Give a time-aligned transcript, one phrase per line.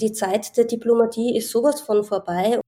[0.00, 2.58] Die Zeit der Diplomatie ist sowas von vorbei.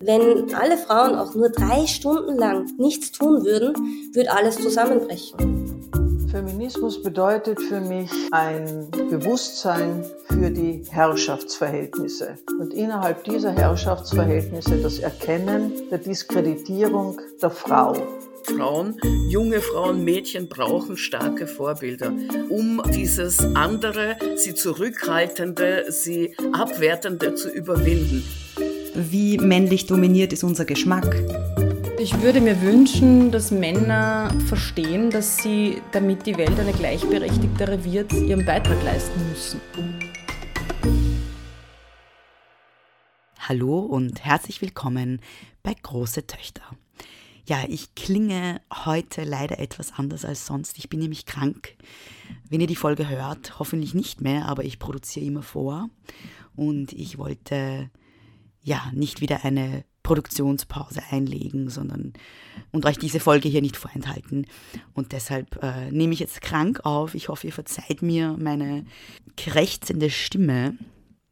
[0.00, 3.74] Wenn alle Frauen auch nur drei Stunden lang nichts tun würden,
[4.14, 5.36] würde alles zusammenbrechen.
[6.30, 15.90] Feminismus bedeutet für mich ein Bewusstsein für die Herrschaftsverhältnisse und innerhalb dieser Herrschaftsverhältnisse das Erkennen
[15.90, 17.94] der Diskreditierung der Frau.
[18.44, 18.96] Frauen,
[19.28, 22.12] junge Frauen, Mädchen brauchen starke Vorbilder,
[22.50, 28.22] um dieses andere, sie zurückhaltende, sie abwertende zu überwinden.
[28.94, 31.16] Wie männlich dominiert ist unser Geschmack?
[31.98, 38.12] Ich würde mir wünschen, dass Männer verstehen, dass sie, damit die Welt eine gleichberechtigtere wird,
[38.12, 39.60] ihren Beitrag leisten müssen.
[43.38, 45.20] Hallo und herzlich willkommen
[45.62, 46.62] bei Große Töchter.
[47.46, 50.78] Ja, ich klinge heute leider etwas anders als sonst.
[50.78, 51.76] Ich bin nämlich krank.
[52.48, 55.90] Wenn ihr die Folge hört, hoffentlich nicht mehr, aber ich produziere immer vor.
[56.56, 57.90] Und ich wollte
[58.62, 62.14] ja nicht wieder eine Produktionspause einlegen, sondern
[62.72, 64.46] und euch diese Folge hier nicht vorenthalten.
[64.94, 67.14] Und deshalb äh, nehme ich jetzt krank auf.
[67.14, 68.86] Ich hoffe, ihr verzeiht mir meine
[69.36, 70.78] krächzende Stimme.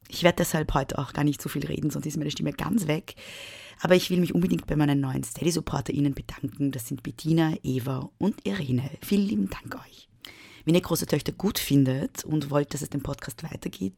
[0.08, 2.86] Ich werde deshalb heute auch gar nicht so viel reden, sonst ist meine Stimme ganz
[2.86, 3.14] weg.
[3.82, 6.70] Aber ich will mich unbedingt bei meinen neuen Steady-SupporterInnen bedanken.
[6.70, 8.88] Das sind Bettina, Eva und Irene.
[9.02, 10.08] Vielen lieben Dank euch.
[10.64, 13.96] Wenn ihr große Töchter gut findet und wollt, dass es den Podcast weitergeht,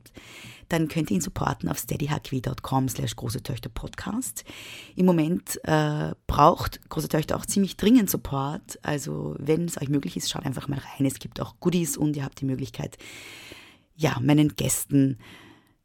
[0.70, 4.44] dann könnt ihr ihn supporten auf steadyhq.com slash große Töchter Podcast.
[4.96, 8.78] Im Moment äh, braucht große Töchter auch ziemlich dringend Support.
[8.82, 11.04] Also wenn es euch möglich ist, schaut einfach mal rein.
[11.06, 12.96] Es gibt auch Goodies und ihr habt die Möglichkeit,
[13.94, 15.18] ja, meinen Gästen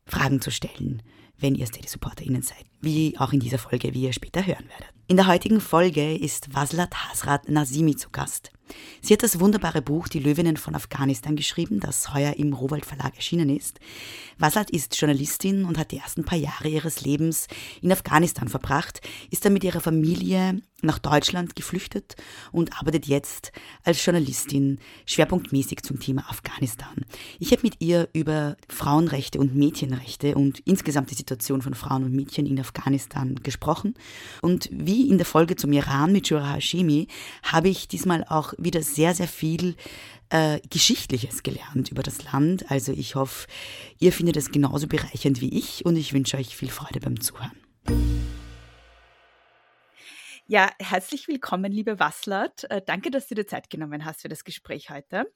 [0.05, 1.03] Fragen zu stellen,
[1.37, 2.65] wenn ihr Steady-SupporterInnen seid.
[2.81, 4.93] Wie auch in dieser Folge, wie ihr später hören werdet.
[5.11, 8.51] In der heutigen Folge ist Waslat Hasrat Nazimi zu Gast.
[9.01, 13.15] Sie hat das wunderbare Buch Die Löwinnen von Afghanistan geschrieben, das heuer im Rowold Verlag
[13.15, 13.79] erschienen ist.
[14.37, 17.47] Waslat ist Journalistin und hat die ersten paar Jahre ihres Lebens
[17.81, 22.15] in Afghanistan verbracht, ist dann mit ihrer Familie nach Deutschland geflüchtet
[22.51, 23.51] und arbeitet jetzt
[23.83, 24.77] als Journalistin
[25.07, 27.03] schwerpunktmäßig zum Thema Afghanistan.
[27.39, 32.13] Ich habe mit ihr über Frauenrechte und Mädchenrechte und insgesamt die Situation von Frauen und
[32.13, 32.68] Mädchen in Afghanistan
[33.43, 33.95] gesprochen.
[34.41, 37.07] Und wie in der Folge zum Iran mit Shura Hashemi
[37.43, 39.75] habe ich diesmal auch wieder sehr, sehr viel
[40.29, 42.69] äh, Geschichtliches gelernt über das Land.
[42.71, 43.47] Also ich hoffe,
[43.99, 47.51] ihr findet es genauso bereichernd wie ich und ich wünsche euch viel Freude beim Zuhören.
[50.51, 52.63] Ja, herzlich willkommen, liebe Wasslert.
[52.71, 55.31] Äh, danke, dass du dir Zeit genommen hast für das Gespräch heute.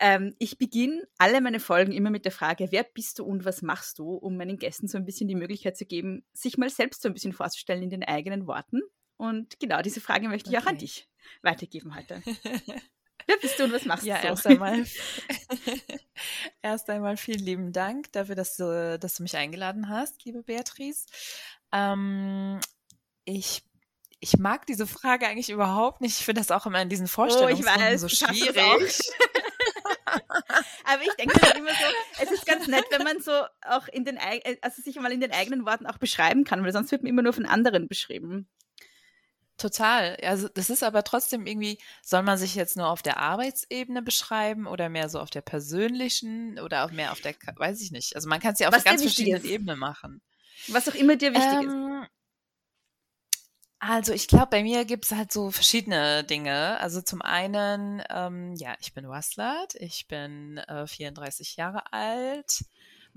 [0.00, 3.62] Ähm, ich beginne alle meine Folgen immer mit der Frage, wer bist du und was
[3.62, 7.02] machst du, um meinen Gästen so ein bisschen die Möglichkeit zu geben, sich mal selbst
[7.02, 8.80] so ein bisschen vorzustellen in den eigenen Worten.
[9.16, 10.64] Und genau diese Frage möchte ich okay.
[10.64, 11.08] auch an dich
[11.42, 12.22] weitergeben heute.
[13.26, 14.22] Wer bist du und was machst ja, du?
[14.22, 14.84] Ja, erst einmal,
[16.62, 21.06] erst einmal vielen lieben Dank dafür, dass du, dass du mich eingeladen hast, liebe Beatrice.
[21.72, 22.60] Ähm,
[23.24, 23.62] ich
[24.20, 26.18] ich mag diese Frage eigentlich überhaupt nicht.
[26.18, 28.98] Ich finde das auch immer in diesen Vorstellungen oh, so schwierig.
[30.90, 34.06] Aber ich denke halt immer so, es ist ganz nett, wenn man so auch in
[34.06, 34.18] den,
[34.62, 37.22] also sich mal in den eigenen Worten auch beschreiben kann, weil sonst wird man immer
[37.22, 38.48] nur von anderen beschrieben.
[39.58, 40.16] Total.
[40.22, 44.66] Also das ist aber trotzdem irgendwie, soll man sich jetzt nur auf der Arbeitsebene beschreiben
[44.66, 48.16] oder mehr so auf der persönlichen oder auch mehr auf der, weiß ich nicht.
[48.16, 50.22] Also man kann es ja auf ganz verschiedenen Ebene machen.
[50.68, 52.10] Was auch immer dir wichtig ähm, ist.
[53.80, 56.80] Also ich glaube, bei mir gibt es halt so verschiedene Dinge.
[56.80, 62.64] Also zum einen, ähm, ja, ich bin Waslat, ich bin äh, 34 Jahre alt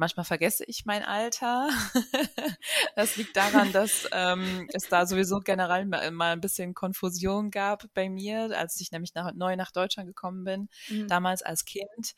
[0.01, 1.69] Manchmal vergesse ich mein Alter.
[2.95, 8.09] das liegt daran, dass ähm, es da sowieso generell mal ein bisschen Konfusion gab bei
[8.09, 11.07] mir, als ich nämlich nach, neu nach Deutschland gekommen bin, mhm.
[11.07, 12.15] damals als Kind.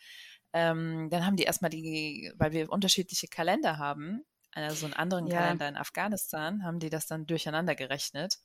[0.53, 4.23] Ähm, dann haben die erstmal die, weil wir unterschiedliche Kalender haben,
[4.56, 5.40] also einen anderen ja.
[5.40, 8.40] Kalender in Afghanistan, haben die das dann durcheinander gerechnet.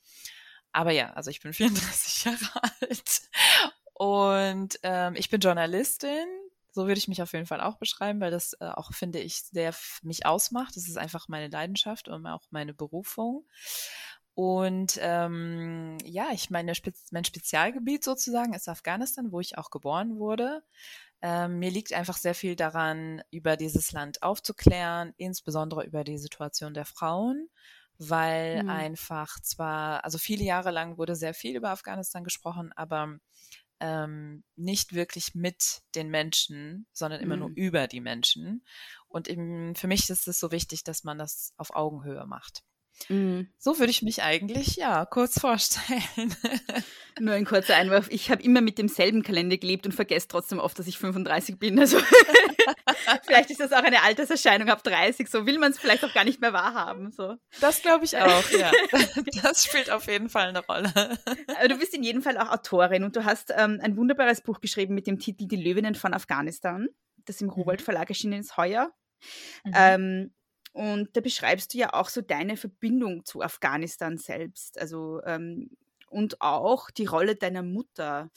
[0.72, 3.22] Aber ja, also ich bin 34 Jahre alt
[3.94, 6.28] und ähm, ich bin Journalistin,
[6.70, 9.42] so würde ich mich auf jeden Fall auch beschreiben, weil das äh, auch, finde ich,
[9.42, 10.76] sehr mich ausmacht.
[10.76, 13.44] Das ist einfach meine Leidenschaft und auch meine Berufung.
[14.34, 20.16] Und ähm, ja, ich meine, Spez mein Spezialgebiet sozusagen ist Afghanistan, wo ich auch geboren
[20.18, 20.62] wurde.
[21.20, 26.74] Ähm, mir liegt einfach sehr viel daran, über dieses Land aufzuklären, insbesondere über die Situation
[26.74, 27.48] der Frauen,
[27.98, 28.70] weil mhm.
[28.70, 33.18] einfach zwar, also viele Jahre lang wurde sehr viel über Afghanistan gesprochen, aber
[33.80, 37.40] ähm, nicht wirklich mit den Menschen, sondern immer mhm.
[37.40, 38.64] nur über die Menschen.
[39.08, 42.64] Und eben, für mich ist es so wichtig, dass man das auf Augenhöhe macht.
[43.08, 43.48] Mhm.
[43.58, 46.02] So würde ich mich eigentlich, ja, kurz vorstellen.
[47.20, 48.08] Nur ein kurzer Einwurf.
[48.10, 51.78] Ich habe immer mit demselben Kalender gelebt und vergesse trotzdem oft, dass ich 35 bin.
[51.78, 51.98] Also
[53.26, 55.28] vielleicht ist das auch eine Alterserscheinung ab 30.
[55.28, 57.10] So will man es vielleicht auch gar nicht mehr wahrhaben.
[57.10, 57.36] So.
[57.60, 58.70] Das glaube ich auch, ja.
[59.42, 60.92] Das spielt auf jeden Fall eine Rolle.
[60.94, 64.60] Aber du bist in jedem Fall auch Autorin und du hast ähm, ein wunderbares Buch
[64.60, 66.88] geschrieben mit dem Titel Die Löwinnen von Afghanistan,
[67.24, 67.84] das im Rowold mhm.
[67.84, 68.92] Verlag erschienen ist heuer.
[69.64, 69.72] Mhm.
[69.74, 70.34] Ähm,
[70.78, 74.80] und da beschreibst du ja auch so deine Verbindung zu Afghanistan selbst.
[74.80, 75.70] Also ähm,
[76.08, 78.30] und auch die Rolle deiner Mutter.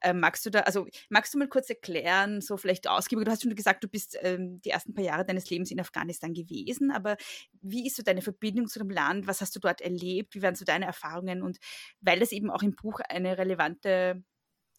[0.00, 3.42] Ähm, magst du da, also magst du mal kurz erklären, so vielleicht ausgiebig, du hast
[3.42, 7.16] schon gesagt, du bist ähm, die ersten paar Jahre deines Lebens in Afghanistan gewesen, aber
[7.60, 9.26] wie ist so deine Verbindung zu dem Land?
[9.26, 10.36] Was hast du dort erlebt?
[10.36, 11.42] Wie waren so deine Erfahrungen?
[11.42, 11.58] Und
[12.00, 14.22] weil das eben auch im Buch eine relevante,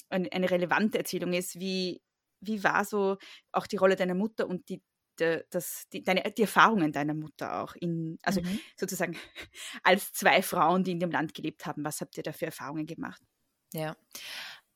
[0.09, 2.01] eine, eine relevante Erzählung ist, wie,
[2.39, 3.17] wie war so
[3.51, 4.81] auch die Rolle deiner Mutter und die
[5.19, 8.59] de, das, die, deine, die Erfahrungen deiner Mutter auch in, also mhm.
[8.77, 9.17] sozusagen
[9.83, 11.83] als zwei Frauen, die in dem Land gelebt haben.
[11.83, 13.21] Was habt ihr da für Erfahrungen gemacht?
[13.73, 13.95] Ja.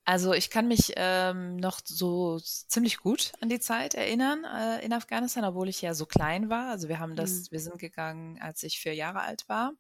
[0.06, 4.92] Also ich kann mich ähm, noch so ziemlich gut an die Zeit erinnern äh, in
[4.92, 6.72] Afghanistan, obwohl ich ja so klein war.
[6.72, 7.48] Also wir haben das, mhm.
[7.52, 9.72] wir sind gegangen, als ich vier Jahre alt war.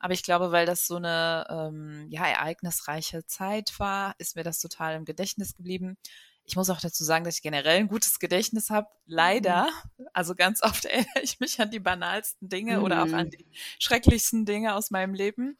[0.00, 4.58] Aber ich glaube, weil das so eine ähm, ja ereignisreiche Zeit war, ist mir das
[4.58, 5.96] total im Gedächtnis geblieben.
[6.50, 8.88] Ich muss auch dazu sagen, dass ich generell ein gutes Gedächtnis habe.
[9.06, 9.68] Leider.
[9.96, 10.08] Mhm.
[10.12, 12.84] Also ganz oft erinnere ich mich an die banalsten Dinge mhm.
[12.84, 13.30] oder auch an mhm.
[13.30, 13.46] die
[13.78, 15.58] schrecklichsten Dinge aus meinem Leben.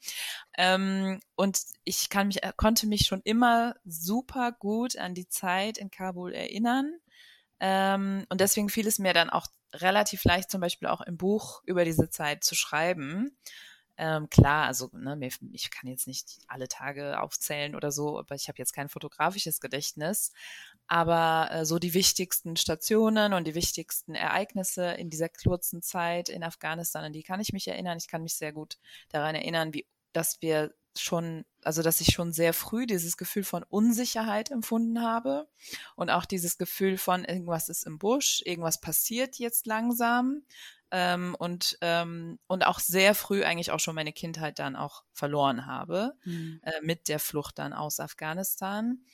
[0.58, 5.78] Ähm, und ich kann mich, äh, konnte mich schon immer super gut an die Zeit
[5.78, 6.92] in Kabul erinnern.
[7.60, 11.62] Ähm, und deswegen fiel es mir dann auch relativ leicht, zum Beispiel auch im Buch
[11.66, 13.37] über diese Zeit zu schreiben.
[14.02, 18.34] Ähm, klar, also ne, mir, ich kann jetzt nicht alle Tage aufzählen oder so, aber
[18.34, 20.32] ich habe jetzt kein fotografisches Gedächtnis.
[20.92, 26.42] Aber äh, so die wichtigsten Stationen und die wichtigsten Ereignisse in dieser kurzen Zeit in
[26.42, 27.96] Afghanistan, an die kann ich mich erinnern.
[27.96, 28.76] Ich kann mich sehr gut
[29.08, 33.62] daran erinnern, wie dass wir schon, also dass ich schon sehr früh dieses Gefühl von
[33.62, 35.48] Unsicherheit empfunden habe
[35.94, 40.42] und auch dieses Gefühl von irgendwas ist im Busch, irgendwas passiert jetzt langsam
[40.90, 45.66] ähm, und, ähm, und auch sehr früh eigentlich auch schon meine Kindheit dann auch verloren
[45.66, 46.60] habe, mhm.
[46.64, 49.04] äh, mit der Flucht dann aus Afghanistan.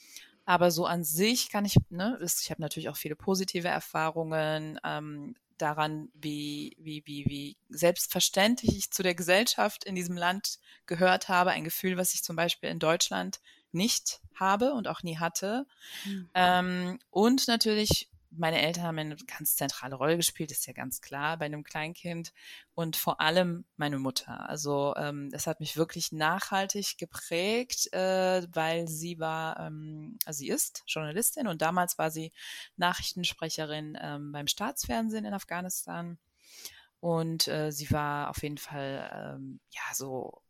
[0.46, 5.34] Aber so an sich kann ich, ne, ich habe natürlich auch viele positive Erfahrungen ähm,
[5.58, 11.50] daran, wie, wie, wie, wie selbstverständlich ich zu der Gesellschaft in diesem Land gehört habe.
[11.50, 13.40] Ein Gefühl, was ich zum Beispiel in Deutschland
[13.72, 15.66] nicht habe und auch nie hatte.
[16.04, 16.30] Mhm.
[16.34, 21.38] Ähm, und natürlich meine Eltern haben eine ganz zentrale Rolle gespielt, ist ja ganz klar
[21.38, 22.32] bei einem Kleinkind
[22.74, 24.48] und vor allem meine Mutter.
[24.48, 30.48] Also ähm, das hat mich wirklich nachhaltig geprägt, äh, weil sie war, ähm, also sie
[30.48, 32.32] ist Journalistin und damals war sie
[32.76, 36.18] Nachrichtensprecherin ähm, beim Staatsfernsehen in Afghanistan
[37.00, 40.42] und äh, sie war auf jeden Fall ähm, ja so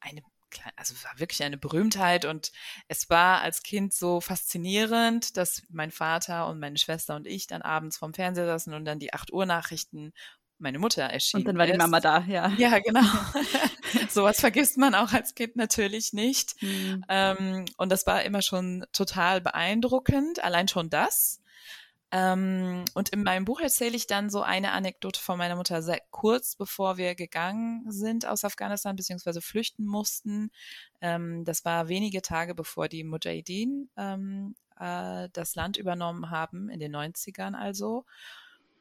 [0.00, 0.22] eine
[0.76, 2.52] also war wirklich eine Berühmtheit und
[2.88, 7.62] es war als Kind so faszinierend, dass mein Vater und meine Schwester und ich dann
[7.62, 10.12] abends vorm Fernseher saßen und dann die 8 Uhr Nachrichten
[10.60, 11.40] meine Mutter erschien.
[11.40, 11.72] Und dann war ist.
[11.72, 12.52] die Mama da, ja.
[12.58, 13.00] Ja, genau.
[14.10, 16.60] Sowas vergisst man auch als Kind natürlich nicht.
[16.62, 17.04] Mhm.
[17.08, 21.39] Ähm, und das war immer schon total beeindruckend, allein schon das.
[22.12, 26.00] Ähm, und in meinem Buch erzähle ich dann so eine Anekdote von meiner Mutter, sehr
[26.10, 30.50] kurz bevor wir gegangen sind aus Afghanistan, beziehungsweise flüchten mussten.
[31.00, 36.80] Ähm, das war wenige Tage bevor die Mujahideen ähm, äh, das Land übernommen haben, in
[36.80, 38.04] den 90ern also.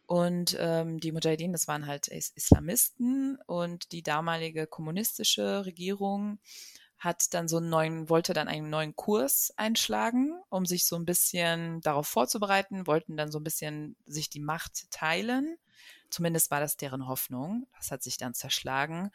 [0.07, 6.39] Und ähm, die Mujahideen, das waren halt Islamisten und die damalige kommunistische Regierung
[6.99, 11.05] hat dann so einen neuen, wollte dann einen neuen Kurs einschlagen, um sich so ein
[11.05, 15.57] bisschen darauf vorzubereiten, wollten dann so ein bisschen sich die Macht teilen.
[16.09, 17.67] Zumindest war das deren Hoffnung.
[17.77, 19.11] Das hat sich dann zerschlagen.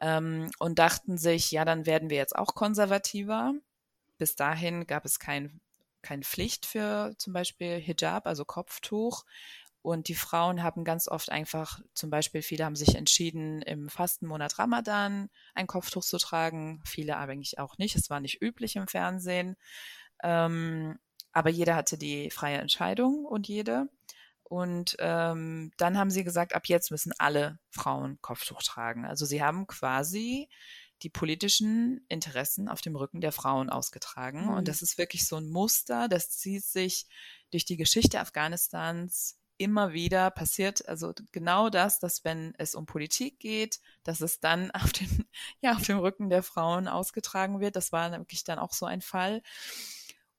[0.00, 3.54] Ähm, und dachten sich, ja, dann werden wir jetzt auch konservativer.
[4.18, 5.60] Bis dahin gab es kein,
[6.02, 9.24] keine Pflicht für zum Beispiel Hijab, also Kopftuch.
[9.84, 14.58] Und die Frauen haben ganz oft einfach, zum Beispiel viele haben sich entschieden, im Fastenmonat
[14.58, 17.94] Ramadan ein Kopftuch zu tragen, viele aber eigentlich auch nicht.
[17.94, 19.56] Es war nicht üblich im Fernsehen.
[20.22, 20.98] Ähm,
[21.32, 23.90] aber jeder hatte die freie Entscheidung und jede.
[24.42, 29.04] Und ähm, dann haben sie gesagt, ab jetzt müssen alle Frauen Kopftuch tragen.
[29.04, 30.48] Also sie haben quasi
[31.02, 34.46] die politischen Interessen auf dem Rücken der Frauen ausgetragen.
[34.46, 34.54] Mhm.
[34.54, 37.06] Und das ist wirklich so ein Muster, das zieht sich
[37.50, 43.38] durch die Geschichte Afghanistans immer wieder passiert, also genau das, dass wenn es um Politik
[43.38, 45.26] geht, dass es dann auf den,
[45.60, 47.76] ja, auf dem Rücken der Frauen ausgetragen wird.
[47.76, 49.42] Das war wirklich dann auch so ein Fall.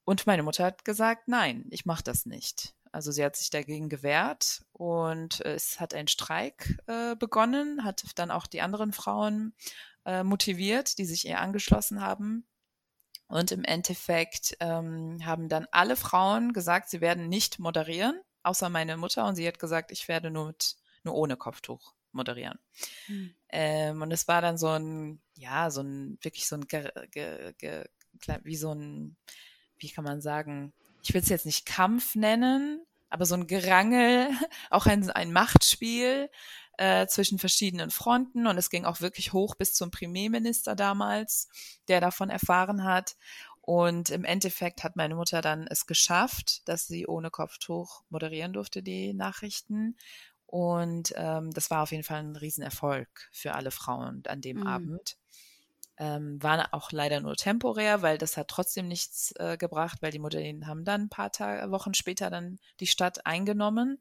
[0.04, 2.76] Und meine Mutter hat gesagt, nein, ich mache das nicht.
[2.92, 8.32] also sie hat sich dagegen gewehrt und es hat ein Streik äh, begonnen, hat dann
[8.32, 9.54] auch die anderen Frauen
[10.06, 12.48] äh, motiviert, die sich ihr angeschlossen haben.
[13.28, 18.98] Und im Endeffekt ähm, haben dann alle Frauen gesagt, sie werden nicht moderieren, außer meine
[18.98, 19.26] Mutter.
[19.26, 22.60] Und sie hat gesagt, ich werde nur mit, nur ohne Kopftuch moderieren.
[23.08, 23.36] Mhm.
[23.50, 27.54] Ähm, und es war dann so ein, ja, so ein, wirklich so ein, ge, ge,
[27.58, 27.86] ge,
[28.44, 29.18] wie so ein,
[29.78, 30.74] wie kann man sagen,
[31.04, 34.30] ich will es jetzt nicht Kampf nennen, aber so ein Gerangel,
[34.70, 36.30] auch ein, ein Machtspiel
[36.78, 41.48] äh, zwischen verschiedenen Fronten und es ging auch wirklich hoch bis zum Premierminister damals,
[41.88, 43.16] der davon erfahren hat.
[43.66, 48.84] Und im Endeffekt hat meine Mutter dann es geschafft, dass sie ohne Kopftuch moderieren durfte,
[48.84, 49.98] die Nachrichten.
[50.46, 54.68] Und ähm, das war auf jeden Fall ein Riesenerfolg für alle Frauen an dem mhm.
[54.68, 55.18] Abend.
[55.98, 60.20] Ähm, war auch leider nur temporär, weil das hat trotzdem nichts äh, gebracht, weil die
[60.20, 63.98] Modellen haben dann ein paar Tage, Wochen später dann die Stadt eingenommen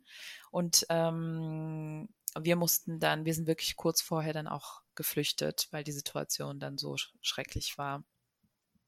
[0.51, 5.93] und ähm, wir mussten dann, wir sind wirklich kurz vorher dann auch geflüchtet, weil die
[5.93, 8.03] Situation dann so sch schrecklich war.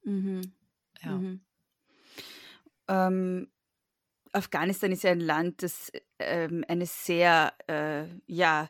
[0.03, 0.53] Mhm.
[1.03, 1.11] Ja.
[1.13, 1.41] Mhm.
[2.89, 3.49] Ähm,
[4.33, 8.69] Afghanistan ist ja ein Land, das ähm, eine sehr, äh, ja,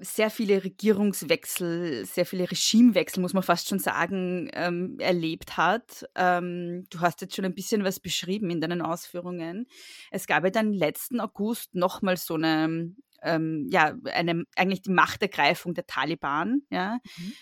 [0.00, 6.06] sehr viele Regierungswechsel, sehr viele Regimewechsel, muss man fast schon sagen, ähm, erlebt hat.
[6.14, 9.66] Ähm, du hast jetzt schon ein bisschen was beschrieben in deinen Ausführungen.
[10.10, 15.72] Es gab ja dann letzten August nochmal so eine, ähm, ja, eine, eigentlich die Machtergreifung
[15.74, 16.98] der Taliban, ja.
[17.16, 17.32] Mhm.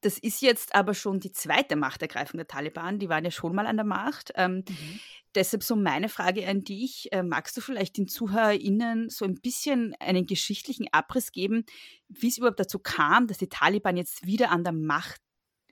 [0.00, 2.98] Das ist jetzt aber schon die zweite Machtergreifung der Taliban.
[2.98, 4.32] Die waren ja schon mal an der Macht.
[4.34, 5.00] Ähm, mhm.
[5.34, 7.12] Deshalb so meine Frage an dich.
[7.12, 11.64] Äh, magst du vielleicht den ZuhörerInnen so ein bisschen einen geschichtlichen Abriss geben,
[12.08, 15.20] wie es überhaupt dazu kam, dass die Taliban jetzt wieder an der Macht,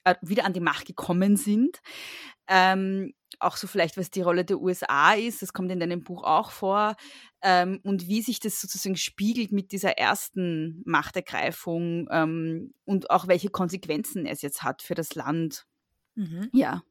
[0.05, 1.81] äh, wieder an die Macht gekommen sind?
[2.47, 6.25] Ähm, auch so vielleicht, was die Rolle der USA ist, das kommt in deinem Buch
[6.25, 6.97] auch vor,
[7.43, 13.49] ähm, und wie sich das sozusagen spiegelt mit dieser ersten Machtergreifung ähm, und auch welche
[13.49, 15.67] Konsequenzen es jetzt hat für das Land.
[16.15, 16.51] Mhm.
[16.53, 16.83] Ja.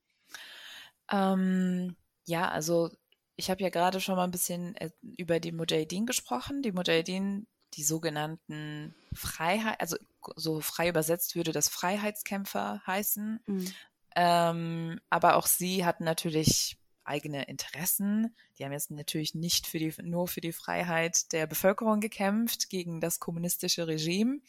[1.12, 2.90] Ähm, ja, also
[3.36, 6.62] ich habe ja gerade schon mal ein bisschen äh, über die Mujahideen gesprochen.
[6.62, 9.98] Die Mujahideen, die sogenannten Freiheit, also
[10.36, 13.40] so frei übersetzt würde das Freiheitskämpfer heißen.
[13.46, 13.74] Mhm.
[14.16, 16.78] Ähm, aber auch sie hatten natürlich
[17.08, 18.36] eigene Interessen.
[18.58, 23.00] Die haben jetzt natürlich nicht für die, nur für die Freiheit der Bevölkerung gekämpft gegen
[23.02, 24.40] das kommunistische Regime,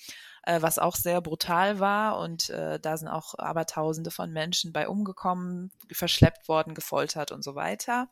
[0.42, 2.18] äh, was auch sehr brutal war.
[2.18, 7.54] Und äh, da sind auch Abertausende von Menschen bei umgekommen, verschleppt worden, gefoltert und so
[7.54, 8.08] weiter.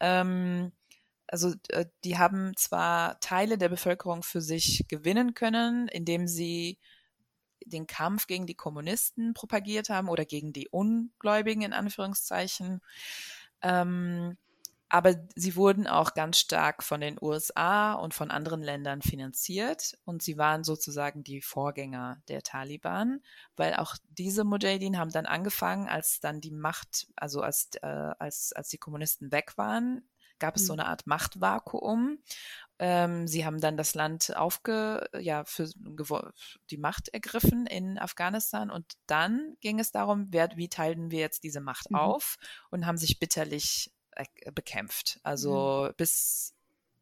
[0.00, 0.72] Ähm,
[1.26, 6.78] also äh, die haben zwar Teile der Bevölkerung für sich gewinnen können, indem sie
[7.64, 12.80] den Kampf gegen die Kommunisten propagiert haben oder gegen die Ungläubigen in Anführungszeichen.
[13.62, 14.36] Ähm,
[14.90, 20.22] aber sie wurden auch ganz stark von den USA und von anderen Ländern finanziert und
[20.22, 23.20] sie waren sozusagen die Vorgänger der Taliban,
[23.56, 27.86] weil auch diese Mujahideen haben dann angefangen, als dann die Macht, also als, äh,
[28.18, 30.80] als, als die Kommunisten weg waren, gab es so mhm.
[30.80, 32.18] eine Art Machtvakuum
[32.78, 35.68] ähm, sie haben dann das Land aufge, ja, für
[36.70, 41.42] die Macht ergriffen in Afghanistan und dann ging es darum, wer, wie teilen wir jetzt
[41.42, 41.96] diese Macht mhm.
[41.96, 42.36] auf
[42.70, 45.18] und haben sich bitterlich äh, bekämpft.
[45.22, 45.94] Also mhm.
[45.96, 46.54] bis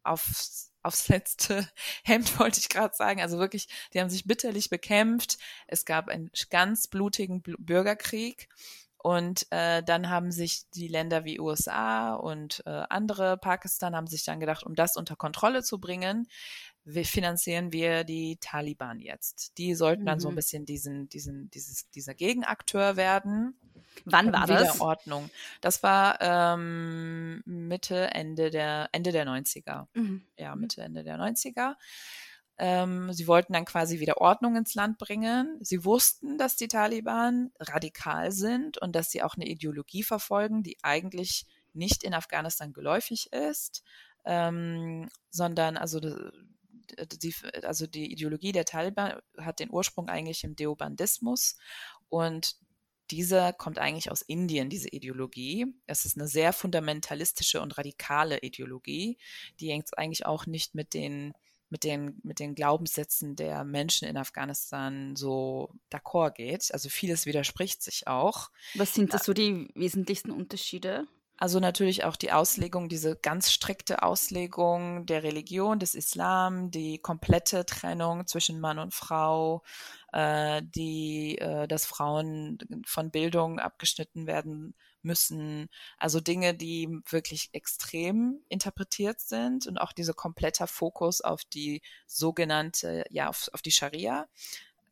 [0.03, 1.67] aufs, aufs letzte
[2.03, 3.21] Hemd wollte ich gerade sagen.
[3.21, 5.37] Also wirklich, die haben sich bitterlich bekämpft.
[5.67, 8.49] Es gab einen ganz blutigen Bürgerkrieg.
[9.07, 14.25] Und äh, dann haben sich die Länder wie USA und äh, andere, Pakistan, haben sich
[14.25, 16.27] dann gedacht, um das unter Kontrolle zu bringen,
[16.83, 19.57] wie finanzieren wir die Taliban jetzt.
[19.57, 20.19] Die sollten dann mhm.
[20.19, 20.35] so ein mhm.
[20.35, 23.57] bisschen diesen, diesen, dieses, dieser Gegenakteur werden.
[24.03, 24.73] Wann war das?
[24.73, 25.29] Wiederordnung.
[25.61, 29.87] Das war ähm, Mitte, Ende der, Ende der 90er.
[29.93, 30.25] Mhm.
[30.35, 31.75] Ja, Mitte, Ende der 90er.
[32.59, 35.57] Ähm, sie wollten dann quasi wieder Ordnung ins Land bringen.
[35.61, 40.77] Sie wussten, dass die Taliban radikal sind und dass sie auch eine Ideologie verfolgen, die
[40.81, 43.83] eigentlich nicht in Afghanistan geläufig ist,
[44.25, 51.57] ähm, sondern also die, also die Ideologie der Taliban hat den Ursprung eigentlich im Deobandismus
[52.09, 52.55] und
[53.11, 55.65] dieser kommt eigentlich aus Indien, diese Ideologie.
[55.85, 59.17] Es ist eine sehr fundamentalistische und radikale Ideologie,
[59.59, 61.33] die eigentlich auch nicht mit den
[61.69, 66.73] mit den, mit den Glaubenssätzen der Menschen in Afghanistan so d'accord geht.
[66.73, 68.49] Also vieles widerspricht sich auch.
[68.75, 71.07] Was sind das so die wesentlichsten Unterschiede?
[71.39, 77.63] Also natürlich auch die Auslegung, diese ganz strikte Auslegung der Religion, des Islam, die komplette
[77.63, 79.61] Trennung zwischen Mann und Frau,
[80.13, 82.57] äh, die, äh, dass Frauen
[82.87, 84.73] von Bildung abgeschnitten werden
[85.07, 91.81] müssen, also Dinge, die wirklich extrem interpretiert sind und auch dieser kompletter Fokus auf die
[92.05, 94.27] sogenannte, ja, auf, auf die Scharia.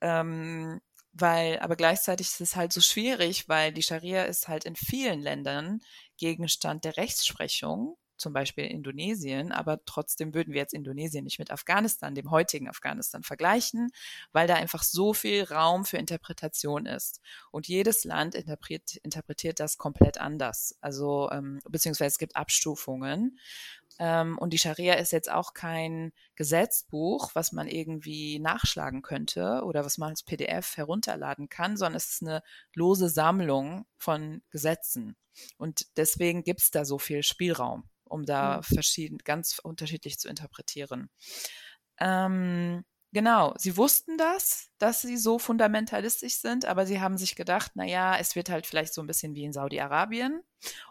[0.01, 0.81] Ähm,
[1.13, 5.21] weil, aber gleichzeitig ist es halt so schwierig, weil die Scharia ist halt in vielen
[5.21, 5.81] Ländern
[6.17, 12.15] Gegenstand der Rechtsprechung zum Beispiel Indonesien, aber trotzdem würden wir jetzt Indonesien nicht mit Afghanistan,
[12.15, 13.91] dem heutigen Afghanistan, vergleichen,
[14.31, 17.21] weil da einfach so viel Raum für Interpretation ist.
[17.51, 20.77] Und jedes Land interpretiert, interpretiert das komplett anders.
[20.81, 23.37] Also, ähm, beziehungsweise es gibt Abstufungen.
[23.99, 29.85] Ähm, und die Scharia ist jetzt auch kein Gesetzbuch, was man irgendwie nachschlagen könnte oder
[29.85, 32.43] was man als PDF herunterladen kann, sondern es ist eine
[32.73, 35.15] lose Sammlung von Gesetzen.
[35.57, 38.75] Und deswegen gibt es da so viel Spielraum um da mhm.
[38.75, 41.09] verschieden, ganz unterschiedlich zu interpretieren.
[41.99, 47.75] Ähm, genau, sie wussten das, dass sie so fundamentalistisch sind, aber sie haben sich gedacht,
[47.75, 50.41] naja, es wird halt vielleicht so ein bisschen wie in Saudi-Arabien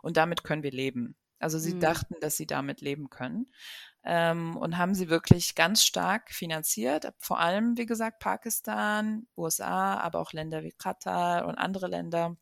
[0.03, 1.17] und damit können wir leben.
[1.41, 1.81] Also sie mhm.
[1.81, 3.53] dachten, dass sie damit leben können.
[4.07, 10.21] Ähm, und haben sie wirklich ganz stark finanziert, vor allem, wie gesagt, Pakistan, USA, aber
[10.21, 12.37] auch Länder wie Katar und andere Länder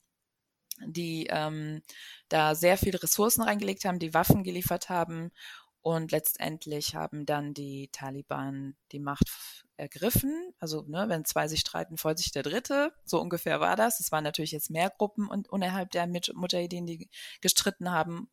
[0.87, 1.83] die ähm,
[2.29, 5.31] da sehr viele Ressourcen reingelegt haben, die Waffen geliefert haben
[5.83, 9.29] und letztendlich haben dann die Taliban die Macht
[9.77, 10.55] ergriffen.
[10.61, 12.93] Also ne, wenn zwei sich streiten, freut sich der Dritte.
[13.05, 13.99] So ungefähr war das.
[13.99, 17.11] Es waren natürlich jetzt mehr Gruppen und innerhalb der Mujahideen, die
[17.41, 18.31] gestritten haben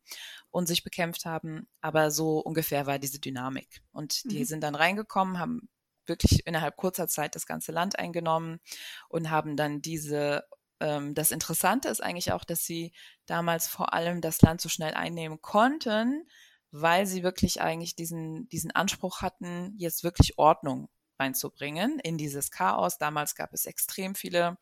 [0.50, 1.66] und sich bekämpft haben.
[1.80, 3.82] Aber so ungefähr war diese Dynamik.
[3.90, 4.44] Und die mhm.
[4.44, 5.68] sind dann reingekommen, haben
[6.06, 8.60] wirklich innerhalb kurzer Zeit das ganze Land eingenommen
[9.08, 10.44] und haben dann diese
[10.80, 12.92] ähm, das Interessante ist eigentlich auch, dass sie
[13.26, 16.26] damals vor allem das Land so schnell einnehmen konnten,
[16.72, 22.98] weil sie wirklich eigentlich diesen, diesen Anspruch hatten, jetzt wirklich Ordnung reinzubringen in dieses Chaos.
[22.98, 24.56] Damals gab es extrem viele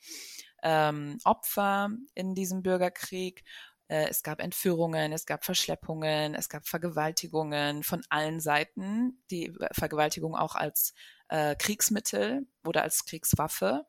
[0.63, 3.45] ähm, Opfer in diesem Bürgerkrieg.
[3.89, 9.23] Äh, es gab Entführungen, es gab Verschleppungen, es gab Vergewaltigungen von allen Seiten.
[9.31, 10.95] Die Vergewaltigung auch als
[11.29, 13.87] äh, Kriegsmittel oder als Kriegswaffe.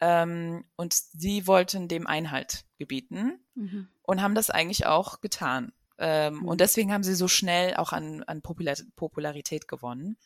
[0.00, 3.88] Ähm, und sie wollten dem Einhalt gebieten mhm.
[4.02, 5.72] und haben das eigentlich auch getan.
[5.98, 6.48] Ähm, mhm.
[6.48, 10.16] Und deswegen haben sie so schnell auch an, an Popular Popularität gewonnen.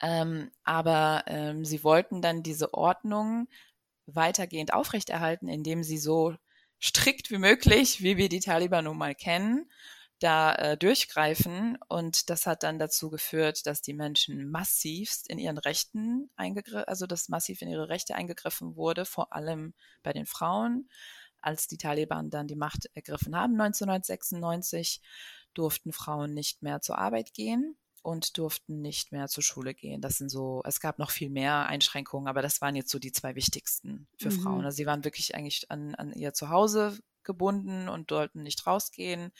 [0.00, 3.48] Ähm, aber ähm, sie wollten dann diese Ordnung
[4.06, 6.34] weitergehend aufrechterhalten, indem sie so
[6.80, 9.70] strikt wie möglich, wie wir die Taliban nun mal kennen,
[10.22, 11.78] da äh, durchgreifen.
[11.88, 17.06] Und das hat dann dazu geführt, dass die Menschen massivst in ihren Rechten eingegriffen, also
[17.06, 20.88] dass massiv in ihre Rechte eingegriffen wurde, vor allem bei den Frauen.
[21.40, 25.00] Als die Taliban dann die Macht ergriffen haben, 1996,
[25.54, 30.00] durften Frauen nicht mehr zur Arbeit gehen und durften nicht mehr zur Schule gehen.
[30.00, 33.12] Das sind so, es gab noch viel mehr Einschränkungen, aber das waren jetzt so die
[33.12, 34.40] zwei wichtigsten für mhm.
[34.40, 34.64] Frauen.
[34.64, 39.32] Also sie waren wirklich eigentlich an, an ihr Zuhause gebunden und sollten nicht rausgehen,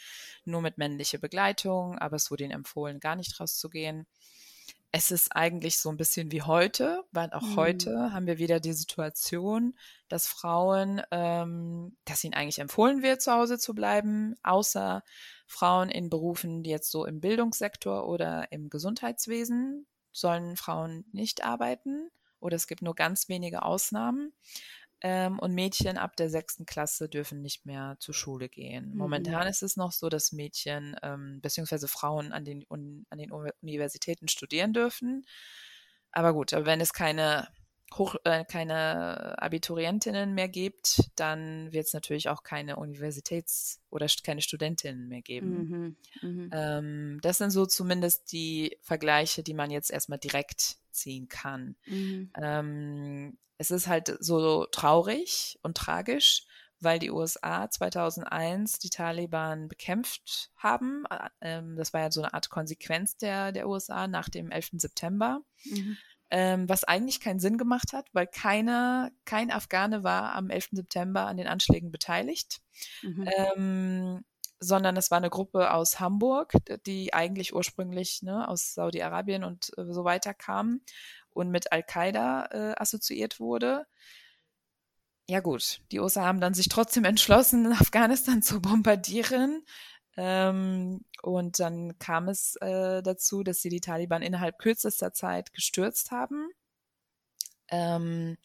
[0.45, 4.07] nur mit männlicher Begleitung, aber es wurde ihnen empfohlen, gar nicht rauszugehen.
[4.95, 7.57] Es ist eigentlich so ein bisschen wie heute, weil auch mhm.
[7.57, 9.75] heute haben wir wieder die Situation,
[10.09, 15.03] dass Frauen, ähm, dass ihnen eigentlich empfohlen wird, zu Hause zu bleiben, außer
[15.47, 22.11] Frauen in Berufen, die jetzt so im Bildungssektor oder im Gesundheitswesen, sollen Frauen nicht arbeiten
[22.43, 24.33] oder es gibt nur ganz wenige Ausnahmen.
[25.05, 28.91] Ähm, und Mädchen ab der sechsten Klasse dürfen nicht mehr zur Schule gehen.
[28.91, 28.97] Mhm.
[28.99, 31.89] Momentan ist es noch so, dass Mädchen ähm, bzw.
[31.89, 35.27] Frauen an den, un, an den Universitäten studieren dürfen.
[36.13, 37.49] Aber gut, wenn es keine
[37.95, 44.41] Hoch, äh, keine Abiturientinnen mehr gibt, dann wird es natürlich auch keine Universitäts- oder keine
[44.41, 45.97] Studentinnen mehr geben.
[46.21, 46.51] Mhm, mhm.
[46.53, 51.77] Ähm, das sind so zumindest die Vergleiche, die man jetzt erstmal direkt ziehen kann.
[51.87, 52.31] Mhm.
[52.41, 56.45] Ähm, es ist halt so traurig und tragisch,
[56.81, 61.05] weil die USA 2001 die Taliban bekämpft haben.
[61.41, 64.71] Ähm, das war ja so eine Art Konsequenz der, der USA nach dem 11.
[64.75, 65.41] September.
[65.65, 65.97] Mhm
[66.35, 70.71] ähm, was eigentlich keinen Sinn gemacht hat, weil keiner, kein Afghane war am 11.
[70.73, 72.63] September an den Anschlägen beteiligt.
[73.03, 73.29] Mhm.
[73.37, 74.25] Ähm,
[74.59, 76.55] sondern es war eine Gruppe aus Hamburg,
[76.87, 80.81] die eigentlich ursprünglich ne, aus Saudi-Arabien und äh, so weiter kam
[81.35, 83.87] und mit Al-Qaida äh, assoziiert wurde.
[85.29, 89.65] Ja gut, die USA haben dann sich trotzdem entschlossen, Afghanistan zu bombardieren.
[90.17, 96.11] Ähm, und dann kam es äh, dazu, dass sie die Taliban innerhalb kürzester Zeit gestürzt
[96.11, 96.51] haben.
[97.69, 98.37] Ähm,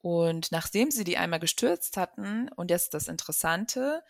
[0.00, 4.04] und nachdem sie die einmal gestürzt hatten, und jetzt das Interessante,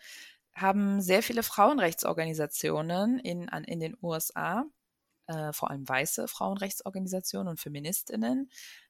[0.53, 4.65] haben sehr viele Frauenrechtsorganisationen in, an, in den USA,
[5.29, 8.49] äh, vor allem weiße Frauenrechtsorganisationen und Feministinnen,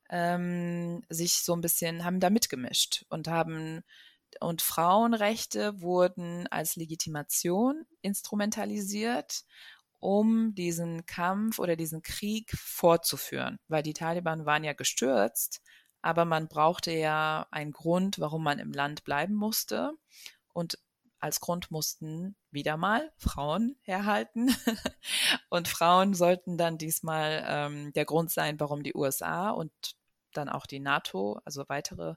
[0.10, 3.84] ähm, sich so ein bisschen, haben da mitgemischt und haben
[4.40, 9.44] und Frauenrechte wurden als Legitimation instrumentalisiert,
[10.00, 15.62] um diesen Kampf oder diesen Krieg fortzuführen, weil die Taliban waren ja gestürzt,
[16.02, 19.92] aber man brauchte ja einen Grund, warum man im Land bleiben musste.
[20.54, 20.78] Und
[21.20, 24.56] als Grund mussten wieder mal Frauen herhalten.
[25.50, 29.72] und Frauen sollten dann diesmal ähm, der Grund sein, warum die USA und
[30.34, 32.16] dann auch die NATO, also weitere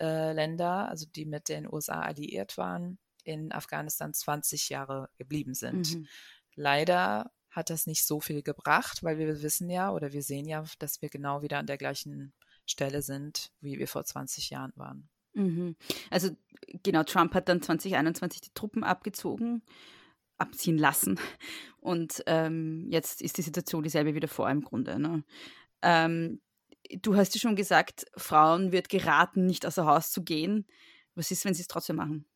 [0.00, 5.94] äh, Länder, also die mit den USA alliiert waren, in Afghanistan 20 Jahre geblieben sind.
[5.94, 6.06] Mhm.
[6.54, 10.64] Leider hat das nicht so viel gebracht, weil wir wissen ja oder wir sehen ja,
[10.78, 12.32] dass wir genau wieder an der gleichen
[12.66, 15.08] Stelle sind, wie wir vor 20 Jahren waren.
[15.38, 15.76] Mhm.
[16.10, 16.30] Also
[16.82, 19.62] genau, Trump hat dann 2021 die Truppen abgezogen,
[20.36, 21.18] abziehen lassen.
[21.80, 24.98] Und ähm, jetzt ist die Situation dieselbe wie davor im Grunde.
[24.98, 25.22] Ne?
[25.82, 26.40] Ähm,
[27.02, 30.66] du hast ja schon gesagt, Frauen wird geraten, nicht außer Haus zu gehen.
[31.14, 32.26] Was ist, wenn sie es trotzdem machen?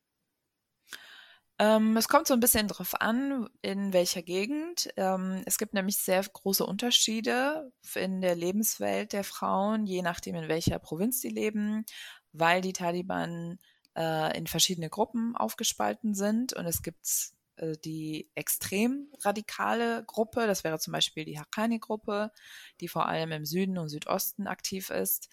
[1.59, 4.89] Ähm, es kommt so ein bisschen drauf an, in welcher Gegend.
[4.97, 10.49] Ähm, es gibt nämlich sehr große Unterschiede in der Lebenswelt der Frauen, je nachdem, in
[10.49, 11.85] welcher Provinz sie leben,
[12.33, 13.59] weil die Taliban
[13.97, 20.65] äh, in verschiedene Gruppen aufgespalten sind und es gibt äh, die extrem radikale Gruppe, das
[20.65, 22.33] wäre zum Beispiel die Haqqani-Gruppe,
[22.81, 25.29] die vor allem im Süden und Südosten aktiv ist.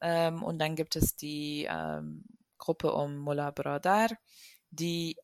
[0.00, 2.24] Ähm, und dann gibt es die ähm,
[2.58, 4.08] Gruppe um Mullah Bradar,
[4.70, 5.16] die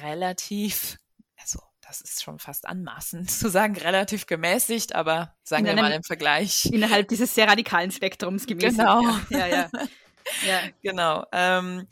[0.00, 0.98] relativ,
[1.38, 6.02] also das ist schon fast anmaßend zu sagen, relativ gemäßigt, aber sagen wir mal im
[6.02, 6.66] Vergleich.
[6.66, 8.78] Innerhalb dieses sehr radikalen Spektrums gemäßigt.
[8.78, 9.02] Genau.
[9.30, 9.46] Ja, ja.
[9.46, 9.70] ja.
[10.46, 10.60] ja.
[10.82, 11.26] Genau.
[11.32, 11.86] Ähm,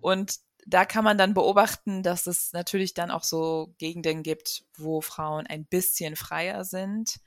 [0.00, 5.00] und da kann man dann beobachten, dass es natürlich dann auch so Gegenden gibt, wo
[5.00, 7.20] Frauen ein bisschen freier sind.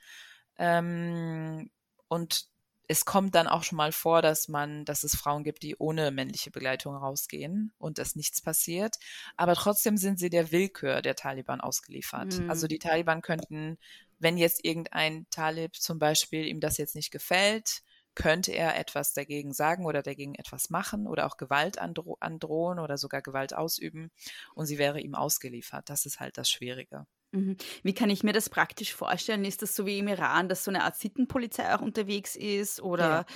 [0.58, 1.70] Ähm,
[2.08, 2.48] und
[2.88, 6.10] es kommt dann auch schon mal vor, dass man, dass es Frauen gibt, die ohne
[6.10, 8.96] männliche Begleitung rausgehen und dass nichts passiert.
[9.36, 12.38] Aber trotzdem sind sie der Willkür der Taliban ausgeliefert.
[12.38, 12.50] Mhm.
[12.50, 13.76] Also die Taliban könnten,
[14.18, 17.82] wenn jetzt irgendein Talib zum Beispiel ihm das jetzt nicht gefällt,
[18.18, 22.98] könnte er etwas dagegen sagen oder dagegen etwas machen oder auch Gewalt andro androhen oder
[22.98, 24.10] sogar Gewalt ausüben
[24.56, 25.88] und sie wäre ihm ausgeliefert.
[25.88, 27.06] Das ist halt das Schwierige.
[27.30, 27.56] Mhm.
[27.84, 29.44] Wie kann ich mir das praktisch vorstellen?
[29.44, 32.80] Ist das so wie im Iran, dass so eine Art Sittenpolizei auch unterwegs ist?
[32.80, 33.26] Oder ja.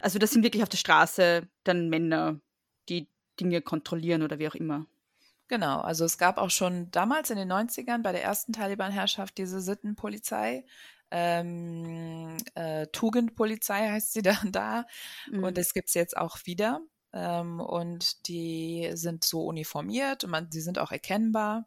[0.00, 2.38] also das sind wirklich auf der Straße dann Männer,
[2.90, 3.08] die
[3.40, 4.86] Dinge kontrollieren oder wie auch immer.
[5.48, 9.62] Genau, also es gab auch schon damals in den 90ern bei der ersten Taliban-Herrschaft diese
[9.62, 10.66] Sittenpolizei
[11.10, 14.86] ähm, äh, Tugendpolizei heißt sie dann da.
[15.30, 15.44] Mhm.
[15.44, 16.80] Und das gibt es jetzt auch wieder.
[17.12, 21.66] Ähm, und die sind so uniformiert und man, die sind auch erkennbar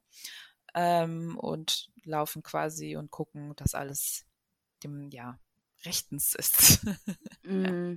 [0.76, 4.26] ähm, und laufen quasi und gucken, dass alles
[4.84, 5.40] dem, ja,
[5.86, 6.82] rechtens ist.
[7.44, 7.96] mm.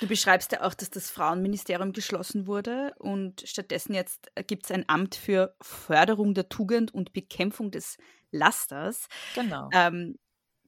[0.00, 4.88] Du beschreibst ja auch, dass das Frauenministerium geschlossen wurde und stattdessen jetzt gibt es ein
[4.88, 7.96] Amt für Förderung der Tugend und Bekämpfung des
[8.32, 9.08] Lasters.
[9.34, 9.68] Genau.
[9.72, 10.18] Ähm,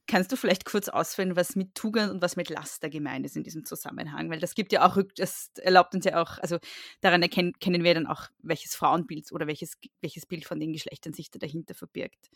[0.07, 3.43] Kannst du vielleicht kurz ausführen, was mit Tugend und was mit Laster gemeint ist in
[3.43, 4.29] diesem Zusammenhang?
[4.29, 6.59] Weil das gibt ja auch, das erlaubt uns ja auch, also
[7.01, 11.13] daran erkennen kennen wir dann auch, welches Frauenbild oder welches, welches Bild von den Geschlechtern
[11.13, 12.29] sich da dahinter verbirgt.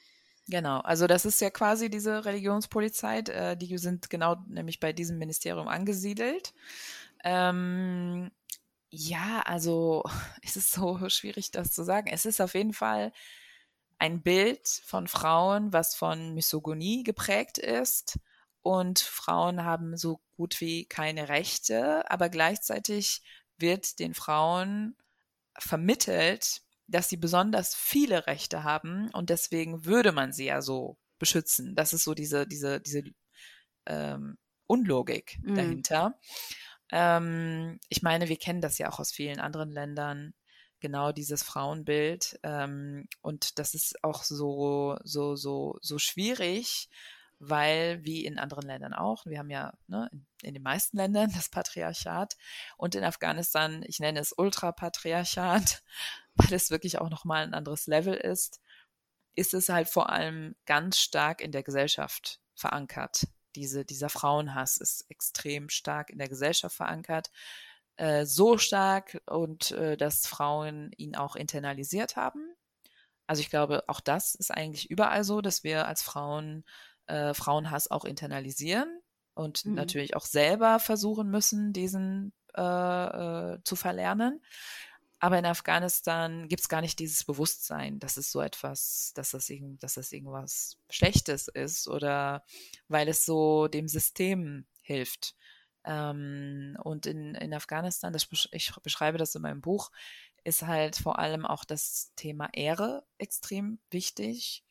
[0.48, 5.20] Genau, also das ist ja quasi diese Religionspolizei, äh, die sind genau nämlich bei diesem
[5.20, 6.54] Ministerium angesiedelt.
[7.24, 8.32] Ähm,
[8.90, 10.04] ja, also
[10.44, 12.08] es ist so schwierig, das zu sagen.
[12.12, 13.12] Es ist auf jeden Fall
[14.00, 18.20] ein Bild von Frauen, was von Misogonie geprägt ist.
[18.62, 23.22] Und Frauen haben so gut wie keine Rechte, aber gleichzeitig
[23.58, 24.96] wird den Frauen
[25.58, 31.76] vermittelt, dass sie besonders viele Rechte haben und deswegen würde man sie ja so beschützen.
[31.76, 33.04] Das ist so diese, diese, diese
[33.86, 35.56] ähm, Unlogik mhm.
[35.56, 36.20] dahinter.
[36.92, 40.34] Ähm, ich meine, wir kennen das ja auch aus vielen anderen Ländern
[40.80, 42.40] genau dieses Frauenbild.
[42.44, 46.90] Ähm, und das ist auch so, so, so, so schwierig,
[47.40, 50.10] weil wie in anderen Ländern auch, wir haben ja ne,
[50.42, 52.36] in, den meisten Ländern das Patriarchat
[52.78, 55.84] und in Afghanistan, ich nenne es Ultrapatriarchat,
[56.36, 58.62] weil es wirklich auch nochmal ein anderes Level ist,
[59.36, 63.26] ist es halt vor allem ganz stark in der Gesellschaft verankert.
[63.56, 67.32] Diese, dieser Frauenhass ist extrem stark in der Gesellschaft verankert.
[68.00, 72.56] Äh, so stark und äh, dass Frauen ihn auch internalisiert haben.
[73.28, 76.64] Also ich glaube, auch das ist eigentlich überall so, dass wir als Frauen
[77.08, 79.02] äh, Frauenhass auch internalisieren
[79.34, 79.74] und mhm.
[79.74, 84.42] natürlich auch selber versuchen müssen, diesen äh, äh, zu verlernen.
[85.20, 89.52] Aber in Afghanistan gibt es gar nicht dieses Bewusstsein, dass es so etwas, dass das,
[89.80, 92.46] dass das irgendwas Schlechtes ist oder
[92.88, 95.36] weil es so dem System hilft.
[95.86, 99.92] Ähm, und in, in Afghanistan, das, ich beschreibe das in meinem Buch,
[100.44, 104.64] ist halt vor allem auch das Thema Ehre extrem wichtig,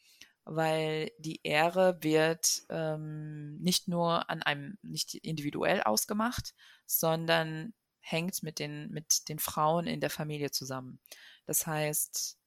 [0.44, 6.54] weil die Ehre wird ähm, nicht nur an einem, nicht individuell ausgemacht,
[6.86, 11.00] sondern hängt mit den, mit den Frauen in der Familie zusammen.
[11.44, 12.38] Das heißt,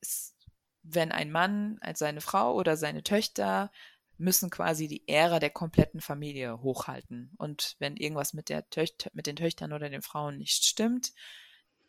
[0.00, 0.34] es,
[0.82, 3.70] wenn ein Mann als seine Frau oder seine Töchter
[4.18, 7.32] müssen quasi die Ehre der kompletten Familie hochhalten.
[7.38, 11.12] Und wenn irgendwas mit, der Töcht mit den Töchtern oder den Frauen nicht stimmt,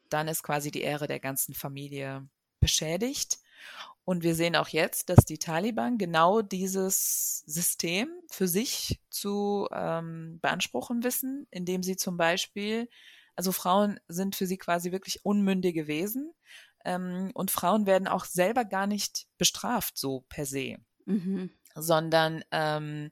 [0.09, 2.27] dann ist quasi die Ehre der ganzen Familie
[2.59, 3.39] beschädigt.
[4.05, 10.39] Und wir sehen auch jetzt, dass die Taliban genau dieses System für sich zu ähm,
[10.41, 12.89] beanspruchen wissen, indem sie zum Beispiel,
[13.35, 16.33] also Frauen sind für sie quasi wirklich unmündige Wesen
[16.85, 21.49] ähm, und Frauen werden auch selber gar nicht bestraft so per se, mhm.
[21.77, 23.09] Sondern ähm,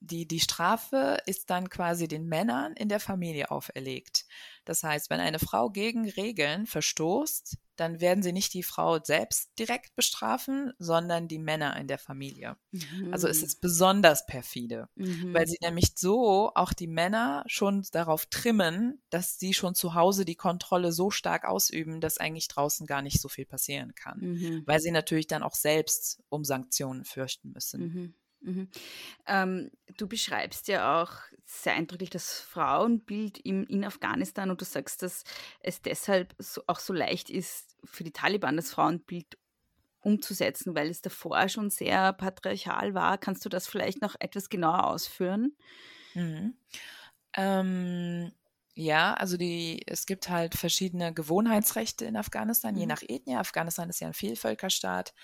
[0.00, 4.26] die, die Strafe ist dann quasi den Männern in der Familie auferlegt.
[4.66, 9.50] Das heißt, wenn eine Frau gegen Regeln verstoßt, dann werden sie nicht die Frau selbst
[9.58, 12.56] direkt bestrafen, sondern die Männer in der Familie.
[12.72, 13.12] Mhm.
[13.12, 15.32] Also es ist besonders perfide, mhm.
[15.32, 20.24] weil sie nämlich so auch die Männer schon darauf trimmen, dass sie schon zu Hause
[20.24, 24.62] die Kontrolle so stark ausüben, dass eigentlich draußen gar nicht so viel passieren kann, mhm.
[24.66, 28.14] weil sie natürlich dann auch selbst um Sanktionen fürchten müssen.
[28.46, 28.68] Mhm.
[29.26, 31.12] Ähm, du beschreibst ja auch
[31.44, 35.24] sehr eindrücklich das Frauenbild im, in Afghanistan und du sagst, dass
[35.60, 39.36] es deshalb so, auch so leicht ist, für die Taliban das Frauenbild
[40.00, 43.18] umzusetzen, weil es davor schon sehr patriarchal war.
[43.18, 45.56] Kannst du das vielleicht noch etwas genauer ausführen?
[46.14, 46.54] Mhm.
[47.36, 48.32] Ähm,
[48.74, 52.80] ja, also die, es gibt halt verschiedene Gewohnheitsrechte in Afghanistan, mhm.
[52.80, 53.34] je nach Ethnie.
[53.34, 55.14] Afghanistan ist ja ein Vielvölkerstaat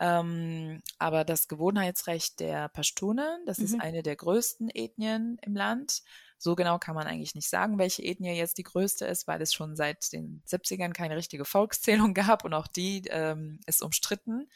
[0.00, 3.64] ähm, aber das Gewohnheitsrecht der Pashtunen, das mhm.
[3.64, 6.02] ist eine der größten Ethnien im Land.
[6.38, 9.54] So genau kann man eigentlich nicht sagen, welche Ethnie jetzt die größte ist, weil es
[9.54, 14.48] schon seit den 70ern keine richtige Volkszählung gab und auch die ähm, ist umstritten.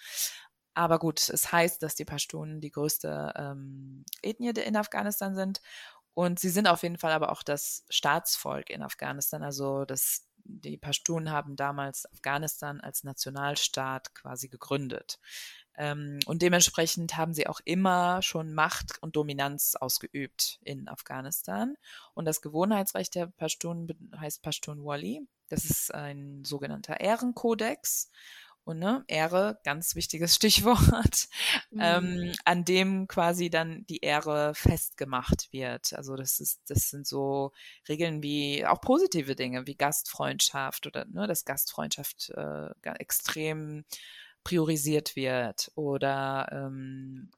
[0.74, 5.60] Aber gut, es heißt, dass die Pashtunen die größte ähm, Ethnie in Afghanistan sind.
[6.14, 10.76] Und sie sind auf jeden Fall aber auch das Staatsvolk in Afghanistan, also das die
[10.76, 15.18] Pashtun haben damals Afghanistan als Nationalstaat quasi gegründet.
[15.76, 21.76] Ähm, und dementsprechend haben sie auch immer schon Macht und Dominanz ausgeübt in Afghanistan.
[22.14, 25.26] Und das Gewohnheitsrecht der Pashtun heißt Pashtun Wali.
[25.48, 28.10] Das ist ein sogenannter Ehrenkodex
[28.68, 31.28] und ne, Ehre, ganz wichtiges Stichwort,
[31.70, 31.80] mhm.
[31.80, 35.94] ähm, an dem quasi dann die Ehre festgemacht wird.
[35.94, 37.52] Also das ist, das sind so
[37.88, 43.84] Regeln wie auch positive Dinge wie Gastfreundschaft oder ne, dass Gastfreundschaft äh, extrem
[44.44, 47.30] priorisiert wird oder ähm,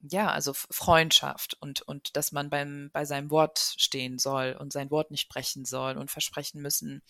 [0.00, 4.90] ja, also Freundschaft und, und dass man beim, bei seinem Wort stehen soll und sein
[4.90, 7.02] Wort nicht brechen soll und Versprechen müssen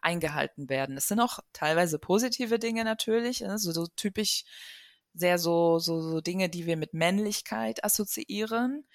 [0.00, 0.96] eingehalten werden.
[0.96, 4.44] Es sind auch teilweise positive Dinge natürlich, ne, so, so typisch
[5.14, 8.86] sehr so, so, so Dinge, die wir mit Männlichkeit assoziieren.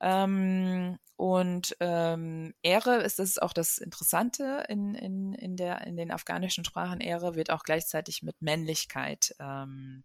[0.00, 5.96] Ähm, und ähm, Ehre ist das ist auch das Interessante in, in, in, der, in
[5.96, 7.00] den afghanischen Sprachen.
[7.00, 10.04] Ehre wird auch gleichzeitig mit Männlichkeit ähm,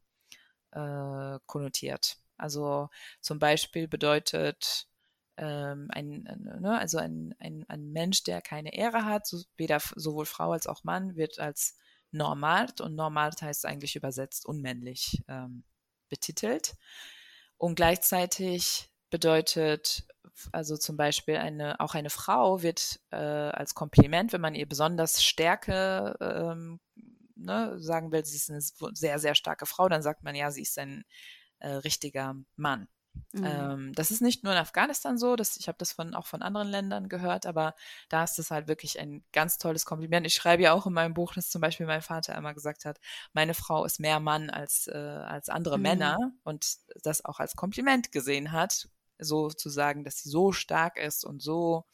[0.72, 2.23] äh, konnotiert.
[2.38, 2.90] Also
[3.22, 4.88] zum Beispiel bedeutet
[5.38, 6.24] ähm, ein,
[6.62, 10.68] ne, also ein, ein, ein Mensch, der keine Ehre hat, so, weder sowohl Frau als
[10.68, 11.78] auch Mann, wird als
[12.12, 15.64] normalt und normalt heißt eigentlich übersetzt unmännlich ähm,
[16.10, 16.76] betitelt.
[17.58, 20.06] Und gleichzeitig bedeutet
[20.52, 25.24] also zum Beispiel eine, auch eine Frau wird äh, als Kompliment, wenn man ihr besonders
[25.24, 26.80] Stärke ähm,
[27.36, 28.62] ne, sagen will, sie ist eine
[28.96, 31.04] sehr, sehr starke Frau, dann sagt man ja, sie ist ein
[31.64, 32.88] äh, richtiger Mann.
[33.32, 33.46] Mhm.
[33.46, 36.42] Ähm, das ist nicht nur in Afghanistan so, das, ich habe das von, auch von
[36.42, 37.76] anderen Ländern gehört, aber
[38.10, 40.26] da ist es halt wirklich ein ganz tolles Kompliment.
[40.26, 43.00] Ich schreibe ja auch in meinem Buch, dass zum Beispiel mein Vater einmal gesagt hat,
[43.34, 45.84] meine Frau ist mehr Mann als, äh, als andere mhm.
[45.84, 50.98] Männer und das auch als Kompliment gesehen hat, so zu sagen, dass sie so stark
[50.98, 51.86] ist und so,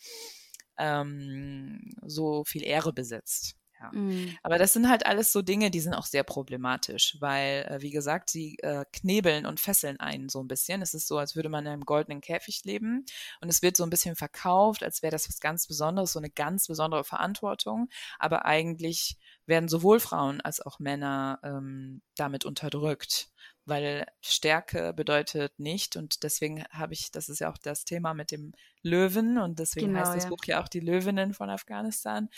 [0.77, 3.58] ähm, so viel Ehre besitzt.
[3.79, 3.91] Ja.
[3.93, 4.37] Mhm.
[4.43, 7.91] Aber das sind halt alles so Dinge, die sind auch sehr problematisch, weil, äh, wie
[7.91, 10.81] gesagt, sie äh, knebeln und fesseln einen so ein bisschen.
[10.81, 13.05] Es ist so, als würde man in einem goldenen Käfig leben
[13.41, 16.29] und es wird so ein bisschen verkauft, als wäre das was ganz Besonderes, so eine
[16.29, 17.89] ganz besondere Verantwortung.
[18.19, 23.29] Aber eigentlich werden sowohl Frauen als auch Männer ähm, damit unterdrückt
[23.69, 28.31] weil Stärke bedeutet nicht und deswegen habe ich, das ist ja auch das Thema mit
[28.31, 30.29] dem Löwen und deswegen genau, heißt das ja.
[30.29, 32.29] Buch ja auch die Löwinnen von Afghanistan.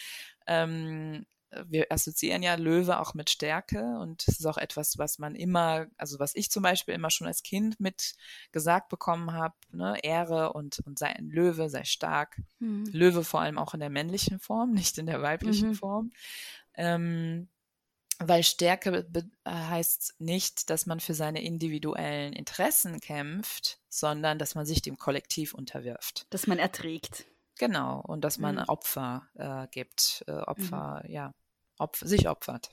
[0.48, 1.26] Ähm,
[1.66, 5.88] wir assoziieren ja Löwe auch mit Stärke und es ist auch etwas, was man immer,
[5.98, 8.14] also was ich zum Beispiel immer schon als Kind mit
[8.52, 12.42] gesagt bekommen habe, ne, Ehre und, und sei ein Löwe, sei stark.
[12.60, 12.86] Mhm.
[12.92, 15.76] Löwe vor allem auch in der männlichen Form, nicht in der weiblichen mhm.
[15.76, 16.12] Form.
[16.74, 17.50] Ähm,
[18.24, 19.06] weil Stärke
[19.48, 25.54] heißt nicht, dass man für seine individuellen Interessen kämpft, sondern dass man sich dem Kollektiv
[25.54, 26.28] unterwirft.
[26.30, 27.26] Dass man erträgt.
[27.58, 28.64] Genau, und dass man mhm.
[28.68, 31.12] Opfer äh, gibt, äh, Opfer, mhm.
[31.12, 31.34] ja,
[31.78, 32.72] opf sich opfert.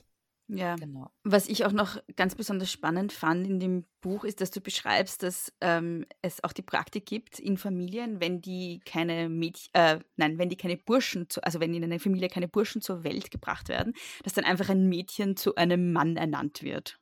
[0.51, 1.11] Ja, genau.
[1.23, 5.21] Was ich auch noch ganz besonders spannend fand in dem Buch, ist, dass du beschreibst,
[5.21, 10.39] dass ähm, es auch die Praktik gibt in Familien, wenn die keine Mädchen, äh, nein,
[10.39, 13.69] wenn die keine Burschen, zu, also wenn in einer Familie keine Burschen zur Welt gebracht
[13.69, 16.99] werden, dass dann einfach ein Mädchen zu einem Mann ernannt wird.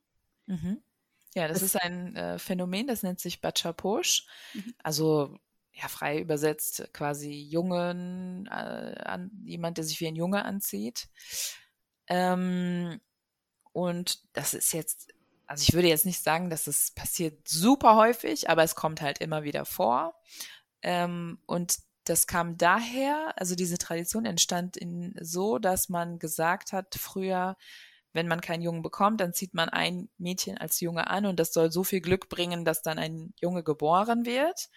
[0.48, 0.82] Mhm.
[1.34, 4.28] Ja, das, das, ist ein äh, Phänomen, das nennt sich Bachaposh.
[4.54, 4.74] Mhm.
[4.84, 5.38] Also
[5.72, 11.08] ja, frei übersetzt quasi Jungen, äh, an, jemand, der sich wie ein Junge anzieht.
[12.08, 13.00] Ähm,
[13.78, 15.14] und das ist jetzt,
[15.46, 19.20] also ich würde jetzt nicht sagen, dass es passiert super häufig, aber es kommt halt
[19.20, 20.16] immer wieder vor.
[20.82, 26.96] Ähm, und das kam daher, also diese Tradition entstand in so, dass man gesagt hat,
[26.96, 27.56] früher,
[28.14, 31.54] wenn man keinen Jungen bekommt, dann zieht man ein Mädchen als Junge an und das
[31.54, 34.70] soll so viel Glück bringen, dass dann ein Junge geboren wird.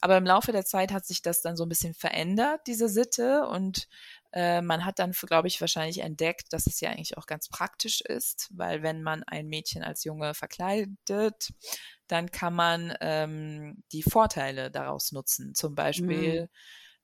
[0.00, 3.46] Aber im Laufe der Zeit hat sich das dann so ein bisschen verändert, diese Sitte.
[3.46, 3.86] Und
[4.32, 8.00] äh, man hat dann, glaube ich, wahrscheinlich entdeckt, dass es ja eigentlich auch ganz praktisch
[8.00, 11.52] ist, weil wenn man ein Mädchen als Junge verkleidet,
[12.06, 15.54] dann kann man ähm, die Vorteile daraus nutzen.
[15.54, 16.48] Zum Beispiel mhm.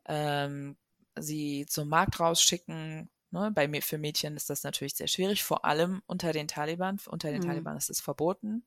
[0.06, 0.76] ähm,
[1.18, 3.10] sie zum Markt rausschicken.
[3.30, 3.50] Ne?
[3.54, 6.98] Bei, für Mädchen ist das natürlich sehr schwierig, vor allem unter den Taliban.
[7.06, 7.46] Unter den mhm.
[7.46, 8.64] Taliban ist es verboten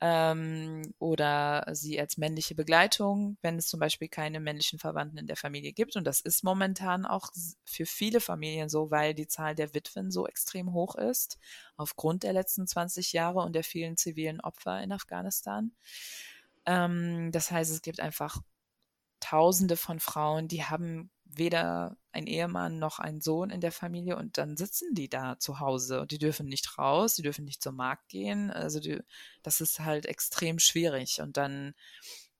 [0.00, 5.36] ähm, oder sie als männliche Begleitung, wenn es zum Beispiel keine männlichen Verwandten in der
[5.36, 5.96] Familie gibt.
[5.96, 7.30] Und das ist momentan auch
[7.64, 11.38] für viele Familien so, weil die Zahl der Witwen so extrem hoch ist,
[11.76, 15.72] aufgrund der letzten 20 Jahre und der vielen zivilen Opfer in Afghanistan.
[16.66, 18.42] Ähm, das heißt, es gibt einfach
[19.18, 24.38] Tausende von Frauen, die haben weder ein Ehemann noch ein Sohn in der Familie und
[24.38, 27.76] dann sitzen die da zu Hause und die dürfen nicht raus, die dürfen nicht zum
[27.76, 28.50] Markt gehen.
[28.50, 29.00] Also die,
[29.42, 31.74] das ist halt extrem schwierig und dann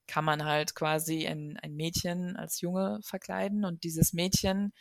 [0.07, 4.73] kann man halt quasi ein, ein Mädchen als Junge verkleiden und dieses Mädchen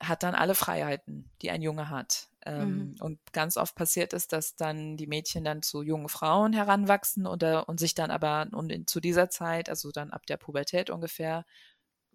[0.00, 2.28] hat dann alle Freiheiten, die ein Junge hat.
[2.46, 2.96] Ähm, mhm.
[3.00, 7.68] Und ganz oft passiert es, dass dann die Mädchen dann zu jungen Frauen heranwachsen oder
[7.68, 11.44] und sich dann aber und in, zu dieser Zeit, also dann ab der Pubertät ungefähr,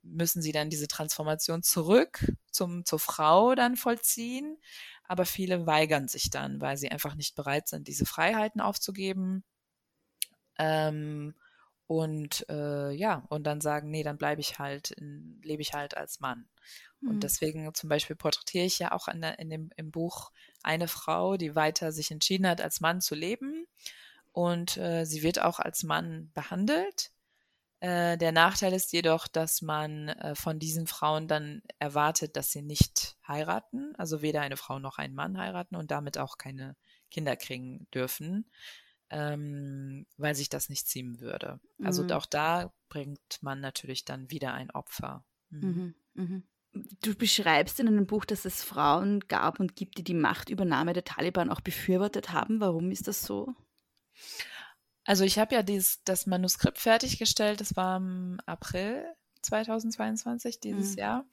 [0.03, 4.57] müssen sie dann diese Transformation zurück zum, zur Frau dann vollziehen.
[5.05, 9.43] Aber viele weigern sich dann, weil sie einfach nicht bereit sind, diese Freiheiten aufzugeben.
[10.57, 11.33] Ähm,
[11.87, 15.97] und äh, ja, und dann sagen, nee, dann bleibe ich halt, in, lebe ich halt
[15.97, 16.47] als Mann.
[17.01, 17.09] Mhm.
[17.09, 20.31] Und deswegen zum Beispiel porträtiere ich ja auch in, in dem, im Buch
[20.63, 23.67] eine Frau, die weiter sich entschieden hat, als Mann zu leben.
[24.31, 27.11] Und äh, sie wird auch als Mann behandelt.
[27.83, 32.61] Äh, der Nachteil ist jedoch, dass man äh, von diesen Frauen dann erwartet, dass sie
[32.61, 36.77] nicht heiraten, also weder eine Frau noch einen Mann heiraten und damit auch keine
[37.11, 38.49] Kinder kriegen dürfen,
[39.09, 41.59] ähm, weil sich das nicht ziehen würde.
[41.83, 42.11] Also mhm.
[42.11, 45.25] auch da bringt man natürlich dann wieder ein Opfer.
[45.49, 45.95] Mhm.
[46.13, 46.23] Mhm.
[46.23, 46.43] mhm.
[47.01, 51.03] Du beschreibst in einem Buch, dass es Frauen gab und gibt, die die Machtübernahme der
[51.03, 52.61] Taliban auch befürwortet haben.
[52.61, 53.53] Warum ist das so?
[55.05, 59.05] Also ich habe ja dieses, das Manuskript fertiggestellt, das war im April
[59.41, 60.99] 2022 dieses mhm.
[60.99, 61.25] Jahr.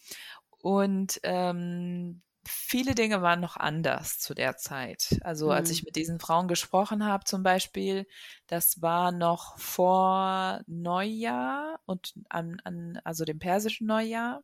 [0.59, 5.19] Und ähm, viele Dinge waren noch anders zu der Zeit.
[5.23, 5.53] Also mhm.
[5.53, 8.07] als ich mit diesen Frauen gesprochen habe zum Beispiel,
[8.47, 14.43] das war noch vor Neujahr und an, an also dem persischen Neujahr,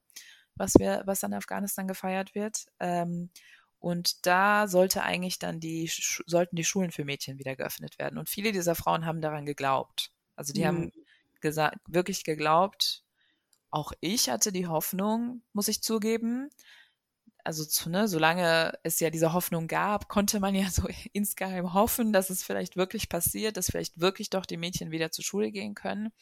[0.55, 2.67] was wir, was an Afghanistan gefeiert wird.
[2.81, 3.31] Ähm,
[3.79, 5.91] und da sollte eigentlich dann die,
[6.27, 8.19] sollten die Schulen für Mädchen wieder geöffnet werden.
[8.19, 10.11] Und viele dieser Frauen haben daran geglaubt.
[10.35, 10.67] Also die mhm.
[10.67, 10.93] haben
[11.41, 13.05] gesagt, wirklich geglaubt.
[13.71, 16.51] Auch ich hatte die Hoffnung, muss ich zugeben.
[17.45, 22.31] Also ne, solange es ja diese Hoffnung gab, konnte man ja so insgeheim hoffen, dass
[22.31, 26.12] es vielleicht wirklich passiert, dass vielleicht wirklich doch die Mädchen wieder zur Schule gehen können.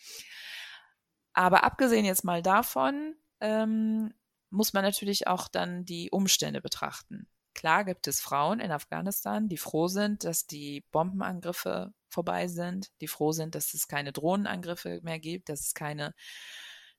[1.33, 4.13] Aber abgesehen jetzt mal davon, ähm,
[4.51, 7.27] muss man natürlich auch dann die Umstände betrachten.
[7.55, 13.09] Klar gibt es Frauen in Afghanistan, die froh sind, dass die Bombenangriffe vorbei sind, die
[13.09, 16.15] froh sind, dass es keine Drohnenangriffe mehr gibt, dass es keine,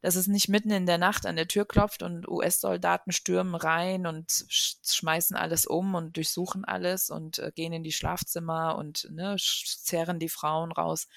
[0.02, 4.08] dass es nicht mitten in der Nacht an der Tür klopft und US-Soldaten stürmen rein
[4.08, 9.36] und schmeißen alles um und durchsuchen alles und äh, gehen in die Schlafzimmer und ne,
[9.40, 11.08] zerren die Frauen raus.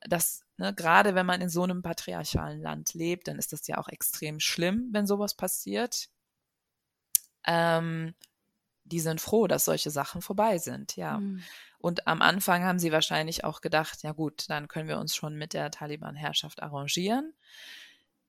[0.00, 3.78] Das, ne, gerade wenn man in so einem patriarchalen Land lebt, dann ist das ja
[3.78, 6.08] auch extrem schlimm, wenn sowas passiert.
[7.46, 8.14] Ähm,
[8.88, 11.18] die sind froh, dass solche Sachen vorbei sind, ja.
[11.18, 11.42] Mhm.
[11.80, 15.36] Und am Anfang haben sie wahrscheinlich auch gedacht, ja gut, dann können wir uns schon
[15.36, 17.34] mit der Taliban-Herrschaft arrangieren.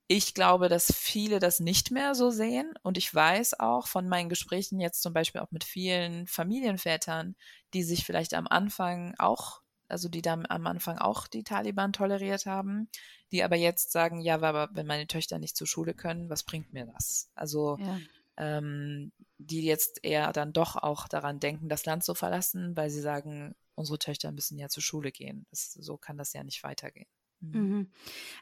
[0.06, 2.74] Ich glaube, dass viele das nicht mehr so sehen.
[2.82, 7.34] Und ich weiß auch von meinen Gesprächen jetzt zum Beispiel auch mit vielen Familienvätern,
[7.74, 12.46] die sich vielleicht am Anfang auch, also die da am Anfang auch die Taliban toleriert
[12.46, 12.88] haben,
[13.32, 16.72] die aber jetzt sagen, ja, aber wenn meine Töchter nicht zur Schule können, was bringt
[16.72, 17.30] mir das?
[17.34, 17.98] Also ja.
[18.36, 23.00] Ähm, die jetzt eher dann doch auch daran denken, das Land zu verlassen, weil sie
[23.00, 25.46] sagen, unsere Töchter müssen ja zur Schule gehen.
[25.50, 27.08] Das, so kann das ja nicht weitergehen.
[27.40, 27.60] Mhm.
[27.60, 27.90] mhm.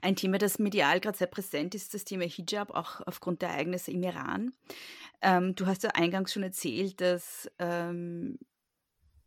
[0.02, 3.90] Ein Thema, das medial gerade sehr präsent ist, das Thema Hijab, auch aufgrund der Ereignisse
[3.90, 4.52] im Iran.
[5.22, 8.38] Ähm, du hast ja eingangs schon erzählt, dass ähm,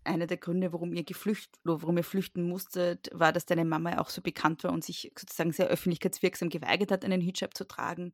[0.03, 3.99] einer der Gründe, warum ihr geflüchtet oder warum ihr flüchten musstet, war, dass deine Mama
[3.99, 8.13] auch so bekannt war und sich sozusagen sehr öffentlichkeitswirksam geweigert hat, einen Hijab zu tragen.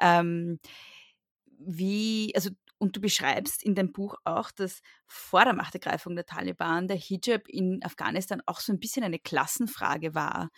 [0.00, 0.60] Ähm,
[1.60, 6.88] wie, also und du beschreibst in deinem Buch auch, dass vor der Machtergreifung der Taliban
[6.88, 10.48] der Hijab in Afghanistan auch so ein bisschen eine Klassenfrage war.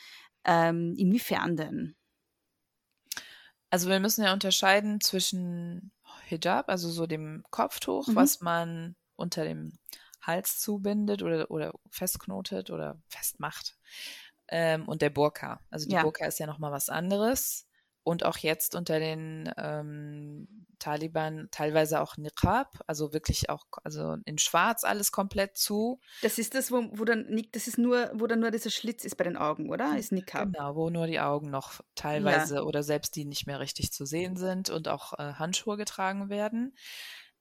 [0.45, 1.97] Ähm, inwiefern denn?
[3.71, 5.91] Also wir müssen ja unterscheiden zwischen
[6.27, 8.15] Hijab, also so dem Kopftuch, mhm.
[8.15, 9.73] was man unter dem
[10.21, 13.77] Hals zubindet oder, oder festknotet oder festmacht,
[14.47, 15.61] ähm, und der Burka.
[15.71, 16.03] Also die ja.
[16.03, 17.67] Burka ist ja nochmal was anderes
[18.05, 24.39] und auch jetzt unter den ähm, Taliban teilweise auch Niqab, also wirklich auch also in
[24.39, 26.01] Schwarz alles komplett zu.
[26.23, 29.17] Das ist das, wo, wo dann das ist nur, wo dann nur dieser Schlitz ist
[29.17, 29.97] bei den Augen, oder?
[29.97, 30.53] Ist Niqab.
[30.53, 32.63] Genau, wo nur die Augen noch teilweise ja.
[32.63, 36.75] oder selbst die nicht mehr richtig zu sehen sind und auch äh, Handschuhe getragen werden.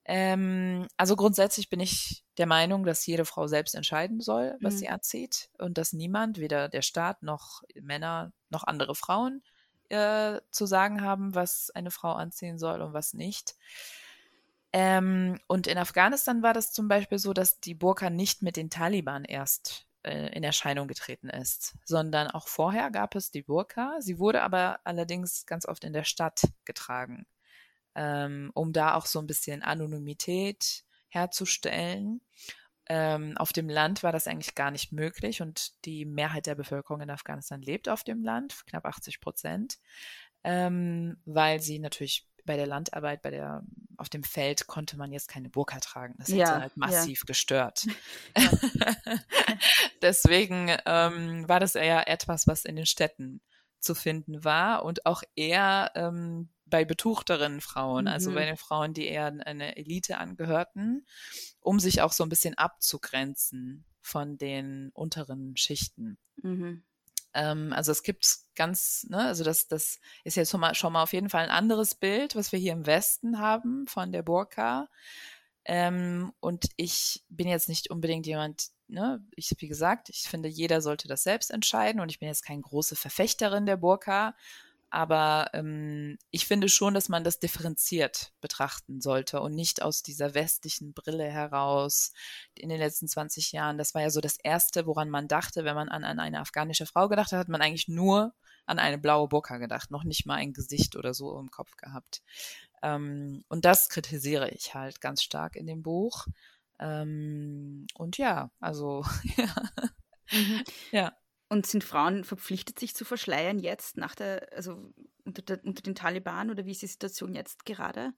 [0.05, 4.77] Ähm, also grundsätzlich bin ich der Meinung, dass jede Frau selbst entscheiden soll, was mhm.
[4.77, 9.43] sie anzieht und dass niemand, weder der Staat noch Männer noch andere Frauen,
[9.91, 13.55] äh, zu sagen haben, was eine Frau anziehen soll und was nicht.
[14.73, 18.69] Ähm, und in Afghanistan war das zum Beispiel so, dass die Burka nicht mit den
[18.69, 23.97] Taliban erst äh, in Erscheinung getreten ist, sondern auch vorher gab es die Burka.
[23.99, 27.25] Sie wurde aber allerdings ganz oft in der Stadt getragen,
[27.95, 32.21] ähm, um da auch so ein bisschen Anonymität herzustellen.
[32.93, 36.99] Ähm, auf dem Land war das eigentlich gar nicht möglich und die Mehrheit der Bevölkerung
[36.99, 39.79] in Afghanistan lebt auf dem Land, knapp 80 Prozent,
[40.43, 43.63] ähm, weil sie natürlich bei der Landarbeit, bei der
[43.95, 46.15] auf dem Feld konnte man jetzt keine Burka tragen.
[46.17, 47.25] Das ja, hätte halt massiv ja.
[47.27, 47.87] gestört.
[48.37, 48.51] Ja.
[50.01, 53.39] Deswegen ähm, war das eher etwas, was in den Städten
[53.79, 58.37] zu finden war und auch eher ähm, bei betuchteren Frauen, also mhm.
[58.37, 61.05] also bei den Frauen, die eher eine Elite angehörten,
[61.59, 66.17] um sich auch so ein bisschen abzugrenzen von den unteren Schichten.
[66.37, 66.83] Mhm.
[67.33, 71.03] Ähm, also es gibt ganz, ne, also das, das ist jetzt schon mal, schon mal
[71.03, 74.89] auf jeden Fall ein anderes Bild, was wir hier im Westen haben von der Burka.
[75.63, 80.81] Ähm, und ich bin jetzt nicht unbedingt jemand, ne, ich, wie gesagt, ich finde, jeder
[80.81, 84.35] sollte das selbst entscheiden und ich bin jetzt keine große Verfechterin der Burka,
[84.91, 90.33] aber ähm, ich finde schon, dass man das differenziert betrachten sollte und nicht aus dieser
[90.33, 92.11] westlichen Brille heraus
[92.55, 93.77] in den letzten 20 Jahren.
[93.77, 96.85] Das war ja so das Erste, woran man dachte, wenn man an, an eine afghanische
[96.85, 98.33] Frau gedacht hat, hat man eigentlich nur
[98.65, 102.21] an eine blaue Burka gedacht, noch nicht mal ein Gesicht oder so im Kopf gehabt.
[102.83, 106.27] Ähm, und das kritisiere ich halt ganz stark in dem Buch.
[106.79, 109.05] Ähm, und ja, also
[109.37, 109.55] ja.
[110.31, 110.63] Mhm.
[110.91, 111.13] ja.
[111.51, 114.93] Und sind Frauen verpflichtet, sich zu verschleiern jetzt nach der, also
[115.25, 118.13] unter, der, unter den Taliban oder wie ist die Situation jetzt gerade?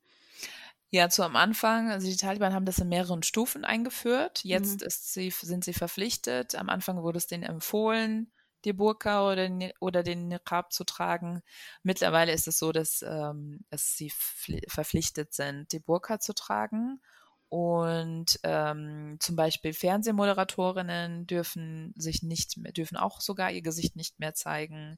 [0.91, 4.43] Ja, zu am Anfang, also die Taliban haben das in mehreren Stufen eingeführt.
[4.43, 4.87] Jetzt mhm.
[4.87, 6.53] sie, sind sie verpflichtet.
[6.53, 8.31] Am Anfang wurde es denen empfohlen,
[8.65, 11.41] die Burka oder, oder den Niqab zu tragen.
[11.81, 14.13] Mittlerweile ist es so, dass, ähm, dass sie
[14.67, 17.01] verpflichtet sind, die Burka zu tragen.
[17.53, 24.17] Und ähm, zum Beispiel Fernsehmoderatorinnen dürfen sich nicht mehr, dürfen auch sogar ihr Gesicht nicht
[24.17, 24.97] mehr zeigen.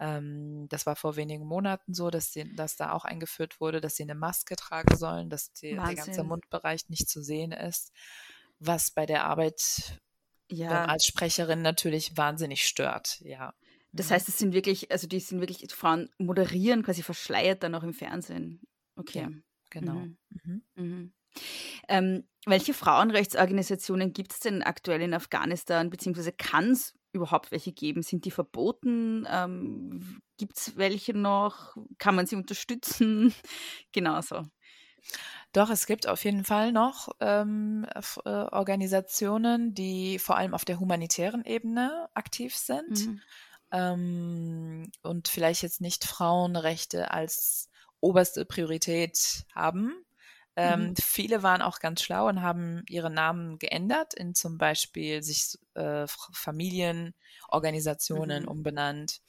[0.00, 3.94] Ähm, das war vor wenigen Monaten so, dass, sie, dass da auch eingeführt wurde, dass
[3.94, 7.92] sie eine Maske tragen sollen, dass die, der ganze Mundbereich nicht zu sehen ist,
[8.58, 10.00] was bei der Arbeit
[10.50, 10.86] ja.
[10.86, 13.54] als Sprecherin natürlich wahnsinnig stört, ja.
[13.92, 14.14] Das mhm.
[14.14, 17.94] heißt, es sind wirklich, also die sind wirklich, Frauen moderieren quasi verschleiert dann auch im
[17.94, 18.62] Fernsehen.
[18.96, 19.20] Okay.
[19.20, 19.30] Ja,
[19.70, 19.94] genau.
[19.94, 20.18] Mhm.
[20.42, 20.62] Mhm.
[20.74, 21.12] mhm.
[21.88, 28.02] Ähm, welche Frauenrechtsorganisationen gibt es denn aktuell in Afghanistan, beziehungsweise kann es überhaupt welche geben?
[28.02, 29.26] Sind die verboten?
[29.30, 31.76] Ähm, gibt es welche noch?
[31.98, 33.34] Kann man sie unterstützen?
[33.92, 34.42] genau so.
[35.52, 40.80] Doch, es gibt auf jeden Fall noch ähm, äh, Organisationen, die vor allem auf der
[40.80, 43.20] humanitären Ebene aktiv sind mhm.
[43.70, 47.70] ähm, und vielleicht jetzt nicht Frauenrechte als
[48.00, 49.92] oberste Priorität haben,
[50.56, 50.94] Ähm, mhm.
[51.00, 56.06] Viele waren auch ganz schlau und haben ihre Namen geändert in zum Beispiel sich äh,
[56.06, 58.48] Familienorganisationen mhm.
[58.48, 59.20] umbenannt.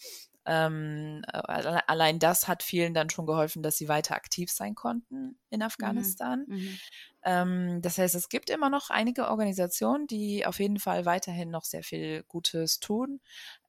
[0.48, 5.40] Ähm, äh, allein das hat vielen dann schon geholfen, dass sie weiter aktiv sein konnten
[5.50, 5.66] in mhm.
[5.66, 6.46] Afghanistan.
[6.48, 6.78] Mhm.
[7.24, 11.64] Ähm, das heißt, es gibt immer noch einige Organisationen, die auf jeden Fall weiterhin noch
[11.64, 13.22] sehr viel Gutes tun.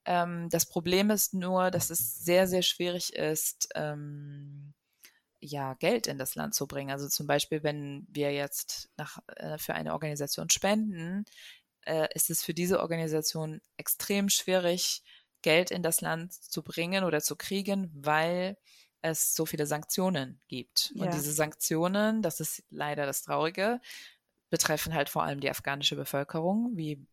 [0.05, 4.75] Ähm, das Problem ist nur, dass es sehr, sehr schwierig ist, ähm,
[5.39, 6.91] ja, Geld in das Land zu bringen.
[6.91, 11.25] Also zum Beispiel, wenn wir jetzt nach, äh, für eine Organisation spenden,
[11.85, 15.03] äh, ist es für diese Organisation extrem schwierig,
[15.41, 18.57] Geld in das Land zu bringen oder zu kriegen, weil
[19.01, 20.91] es so viele Sanktionen gibt.
[20.95, 21.05] Ja.
[21.05, 23.79] Und diese Sanktionen, das ist leider das Traurige,
[24.49, 27.05] betreffen halt vor allem die afghanische Bevölkerung, wie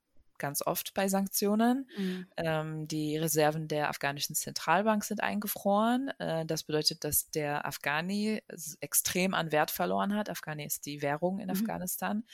[0.44, 1.88] ganz oft bei Sanktionen.
[1.96, 2.26] Mhm.
[2.36, 6.08] Ähm, die Reserven der afghanischen Zentralbank sind eingefroren.
[6.18, 8.42] Äh, das bedeutet, dass der Afghani
[8.80, 10.28] extrem an Wert verloren hat.
[10.28, 11.52] Afghani ist die Währung in mhm.
[11.52, 12.24] Afghanistan.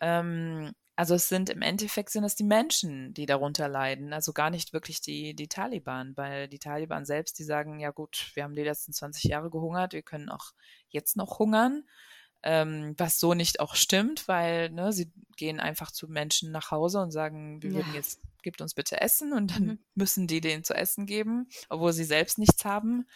[0.00, 4.48] Ähm, also es sind im Endeffekt sind es die Menschen, die darunter leiden, also gar
[4.48, 8.54] nicht wirklich die, die Taliban, weil die Taliban selbst, die sagen, ja gut, wir haben
[8.54, 10.52] die letzten 20 Jahre gehungert, wir können auch
[10.88, 11.84] jetzt noch hungern
[12.44, 17.00] ähm, was so nicht auch stimmt, weil ne, sie gehen einfach zu Menschen nach Hause
[17.00, 17.76] und sagen, wir ja.
[17.76, 19.78] würden jetzt, gibt uns bitte Essen und dann mhm.
[19.94, 23.06] müssen die denen zu essen geben, obwohl sie selbst nichts haben.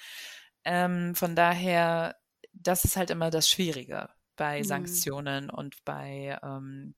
[0.64, 2.16] Ähm, von daher,
[2.54, 4.64] das ist halt immer das Schwierige bei mhm.
[4.64, 6.94] Sanktionen und bei, ähm,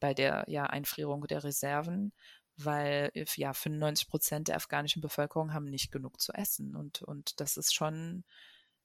[0.00, 2.12] bei der ja, Einfrierung der Reserven,
[2.56, 7.56] weil ja 95 Prozent der afghanischen Bevölkerung haben nicht genug zu essen und, und das
[7.56, 8.24] ist schon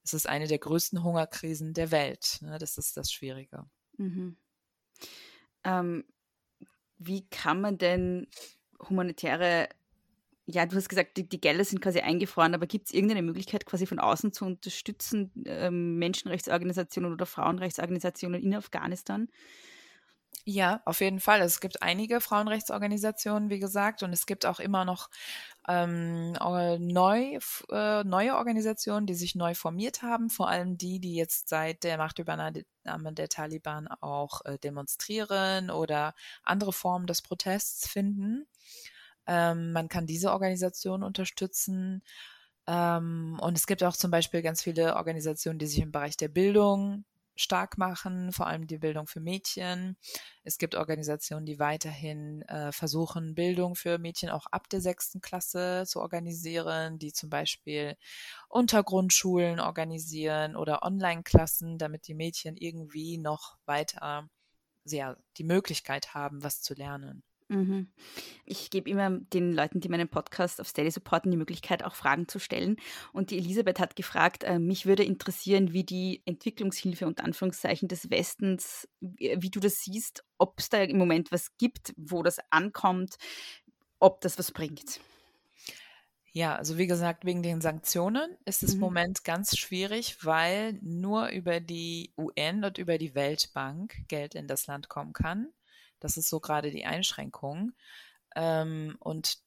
[0.05, 2.37] es ist eine der größten Hungerkrisen der Welt.
[2.41, 2.57] Ne?
[2.59, 3.65] Das ist das Schwierige.
[3.97, 4.37] Mhm.
[5.63, 6.05] Ähm,
[6.97, 8.27] wie kann man denn
[8.87, 9.67] humanitäre,
[10.45, 13.65] ja, du hast gesagt, die, die Gelder sind quasi eingefroren, aber gibt es irgendeine Möglichkeit,
[13.65, 19.27] quasi von außen zu unterstützen, ähm, Menschenrechtsorganisationen oder Frauenrechtsorganisationen in Afghanistan?
[20.43, 21.41] Ja, auf jeden Fall.
[21.41, 25.09] Es gibt einige Frauenrechtsorganisationen, wie gesagt, und es gibt auch immer noch
[25.67, 27.39] ähm, neu,
[27.71, 31.97] äh, neue Organisationen, die sich neu formiert haben, vor allem die, die jetzt seit der
[31.97, 36.13] Machtübernahme der Taliban auch äh, demonstrieren oder
[36.43, 38.45] andere Formen des Protests finden.
[39.27, 42.03] Ähm, man kann diese Organisation unterstützen.
[42.67, 46.29] Ähm, und es gibt auch zum Beispiel ganz viele Organisationen, die sich im Bereich der
[46.29, 47.05] Bildung
[47.35, 49.97] stark machen, vor allem die Bildung für Mädchen.
[50.43, 55.83] Es gibt Organisationen, die weiterhin äh, versuchen, Bildung für Mädchen auch ab der sechsten Klasse
[55.87, 57.97] zu organisieren, die zum Beispiel
[58.49, 64.29] Untergrundschulen organisieren oder Online-Klassen, damit die Mädchen irgendwie noch weiter
[64.85, 67.23] ja, die Möglichkeit haben, was zu lernen.
[67.47, 67.87] Mhm.
[68.45, 72.27] Ich gebe immer den Leuten, die meinen Podcast auf Steady supporten, die Möglichkeit, auch Fragen
[72.27, 72.77] zu stellen.
[73.13, 78.09] Und die Elisabeth hat gefragt, äh, mich würde interessieren, wie die Entwicklungshilfe und Anführungszeichen des
[78.09, 82.39] Westens, wie, wie du das siehst, ob es da im Moment was gibt, wo das
[82.49, 83.17] ankommt,
[83.99, 84.99] ob das was bringt.
[86.31, 88.81] Ja, also wie gesagt, wegen den Sanktionen ist es im mhm.
[88.81, 94.67] Moment ganz schwierig, weil nur über die UN und über die Weltbank Geld in das
[94.67, 95.53] Land kommen kann.
[96.05, 97.71] Das ist so gerade die Einschränkung.
[98.35, 99.39] Ähm, und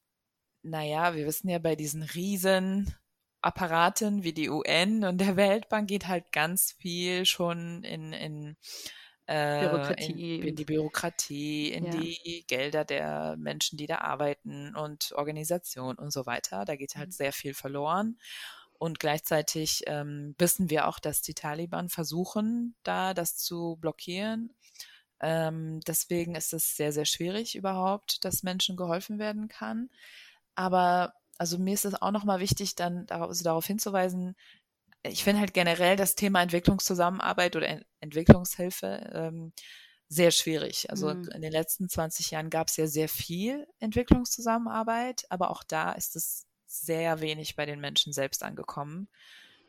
[0.61, 2.93] naja, wir wissen ja, bei diesen riesen
[3.41, 8.57] Apparaten wie die UN und der Weltbank geht halt ganz viel schon in, in,
[9.27, 10.35] äh, Bürokratie.
[10.35, 11.91] in, in die Bürokratie, in ja.
[11.91, 16.65] die Gelder der Menschen, die da arbeiten und Organisationen und so weiter.
[16.65, 17.13] Da geht halt mhm.
[17.13, 18.19] sehr viel verloren.
[18.79, 24.53] Und gleichzeitig ähm, wissen wir auch, dass die Taliban versuchen, da das zu blockieren.
[25.21, 29.89] Ähm, deswegen ist es sehr, sehr schwierig überhaupt, dass Menschen geholfen werden kann.
[30.55, 34.35] Aber also mir ist es auch nochmal wichtig, dann darauf, also darauf hinzuweisen,
[35.03, 39.53] ich finde halt generell das Thema Entwicklungszusammenarbeit oder Ent Entwicklungshilfe ähm,
[40.09, 40.89] sehr schwierig.
[40.89, 41.29] Also mhm.
[41.33, 46.15] in den letzten 20 Jahren gab es ja sehr viel Entwicklungszusammenarbeit, aber auch da ist
[46.15, 49.07] es sehr wenig bei den Menschen selbst angekommen.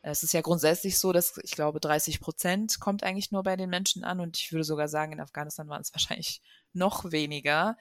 [0.03, 3.69] Es ist ja grundsätzlich so, dass ich glaube, 30 Prozent kommt eigentlich nur bei den
[3.69, 6.41] Menschen an und ich würde sogar sagen, in Afghanistan waren es wahrscheinlich
[6.73, 7.77] noch weniger,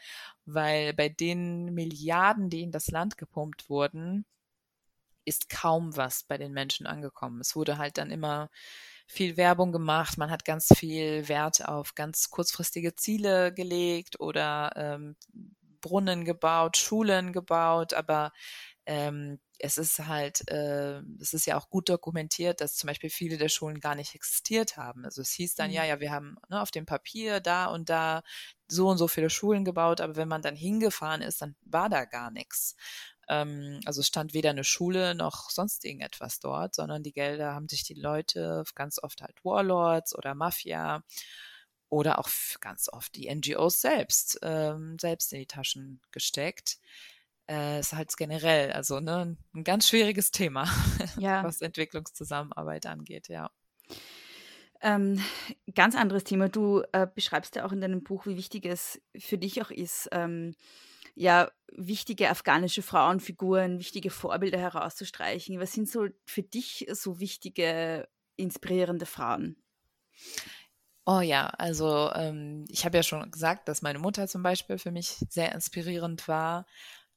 [0.46, 4.26] weil bei den Milliarden, die in das Land gepumpt wurden,
[5.26, 7.40] ist kaum was bei den Menschen angekommen.
[7.40, 8.50] Es wurde halt dann immer
[9.08, 15.16] viel Werbung gemacht, man hat ganz viel Wert auf ganz kurzfristige Ziele gelegt oder ähm,
[15.82, 18.32] Brunnen gebaut, Schulen gebaut, aber
[18.86, 23.38] ähm, es ist halt, äh, es ist ja auch gut dokumentiert, dass zum Beispiel viele
[23.38, 25.04] der Schulen gar nicht existiert haben.
[25.06, 25.76] Also es hieß dann, mhm.
[25.76, 28.24] ja, ja, wir haben ne, auf dem Papier da und da
[28.68, 32.06] so und so viele Schulen gebaut, aber wenn man dann hingefahren ist, dann war da
[32.06, 32.76] gar nichts.
[33.28, 37.84] Ähm, also stand weder eine Schule noch sonst irgendetwas dort, sondern die Gelder haben sich
[37.84, 41.04] die Leute ganz oft halt Warlords oder Mafia
[41.90, 42.30] oder auch
[42.62, 46.78] ganz oft die NGOs selbst, ähm, selbst in die Taschen gesteckt.
[47.50, 50.66] Äh, ist halt generell, also ne, ein ganz schwieriges Thema,
[51.18, 51.44] ja.
[51.44, 53.50] was Entwicklungszusammenarbeit angeht, ja.
[54.82, 55.20] Ähm,
[55.74, 56.48] ganz anderes Thema.
[56.48, 60.10] Du äh, beschreibst ja auch in deinem Buch, wie wichtig es für dich auch ist,
[60.12, 60.54] ähm,
[61.16, 65.60] ja, wichtige afghanische Frauenfiguren, wichtige Vorbilder herauszustreichen.
[65.60, 69.58] Was sind so für dich so wichtige, inspirierende Frauen?
[71.06, 74.92] Oh ja, also ähm, ich habe ja schon gesagt, dass meine Mutter zum Beispiel für
[74.92, 76.68] mich sehr inspirierend war.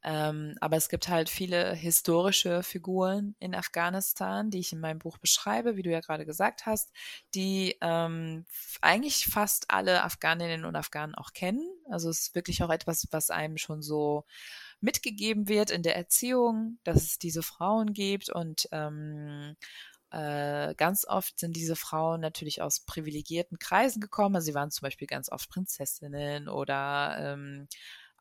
[0.04, 5.18] Ähm, aber es gibt halt viele historische Figuren in Afghanistan, die ich in meinem Buch
[5.18, 6.90] beschreibe, wie du ja gerade gesagt hast,
[7.34, 8.44] die ähm,
[8.80, 11.66] eigentlich fast alle Afghaninnen und Afghanen auch kennen.
[11.88, 14.24] Also es ist wirklich auch etwas, was einem schon so
[14.80, 19.56] mitgegeben wird in der Erziehung, dass es diese Frauen gibt und ähm,
[20.10, 24.36] äh, ganz oft sind diese Frauen natürlich aus privilegierten Kreisen gekommen.
[24.36, 27.66] Also sie waren zum Beispiel ganz oft Prinzessinnen oder ähm,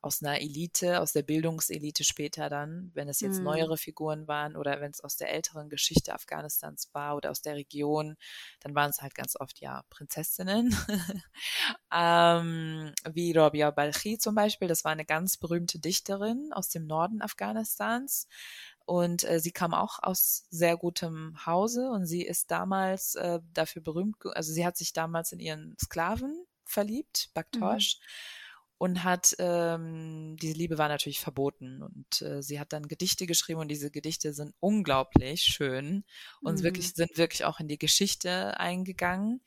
[0.02, 3.46] aus einer Elite, aus der Bildungselite später dann, wenn es jetzt mhm.
[3.46, 7.56] neuere Figuren waren oder wenn es aus der älteren Geschichte Afghanistans war oder aus der
[7.56, 8.18] Region,
[8.62, 10.76] dann waren es halt ganz oft ja Prinzessinnen.
[11.94, 17.22] ähm, wie Robia Balchi zum Beispiel, das war eine ganz berühmte Dichterin aus dem Norden
[17.22, 18.28] Afghanistans.
[18.86, 23.84] Und äh, sie kam auch aus sehr gutem Hause und sie ist damals äh, dafür
[23.84, 28.00] berühmt, also sie hat sich damals in ihren Sklaven verliebt, Baktosh.
[28.00, 28.41] Mhm.
[28.82, 31.84] Und hat, ähm, diese Liebe war natürlich verboten.
[31.84, 36.04] Und äh, sie hat dann Gedichte geschrieben und diese Gedichte sind unglaublich schön
[36.42, 36.64] und mhm.
[36.64, 39.42] wirklich, sind wirklich auch in die Geschichte eingegangen.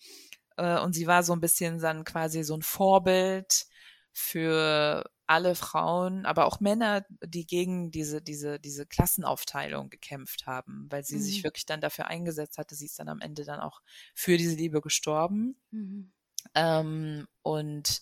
[0.57, 3.66] Äh, und sie war so ein bisschen dann quasi so ein Vorbild
[4.12, 11.03] für alle Frauen, aber auch Männer, die gegen diese, diese, diese Klassenaufteilung gekämpft haben, weil
[11.03, 11.22] sie mhm.
[11.22, 12.76] sich wirklich dann dafür eingesetzt hatte.
[12.76, 13.80] Sie ist dann am Ende dann auch
[14.14, 15.57] für diese Liebe gestorben.
[15.72, 16.12] Mhm.
[16.55, 18.01] Ähm, und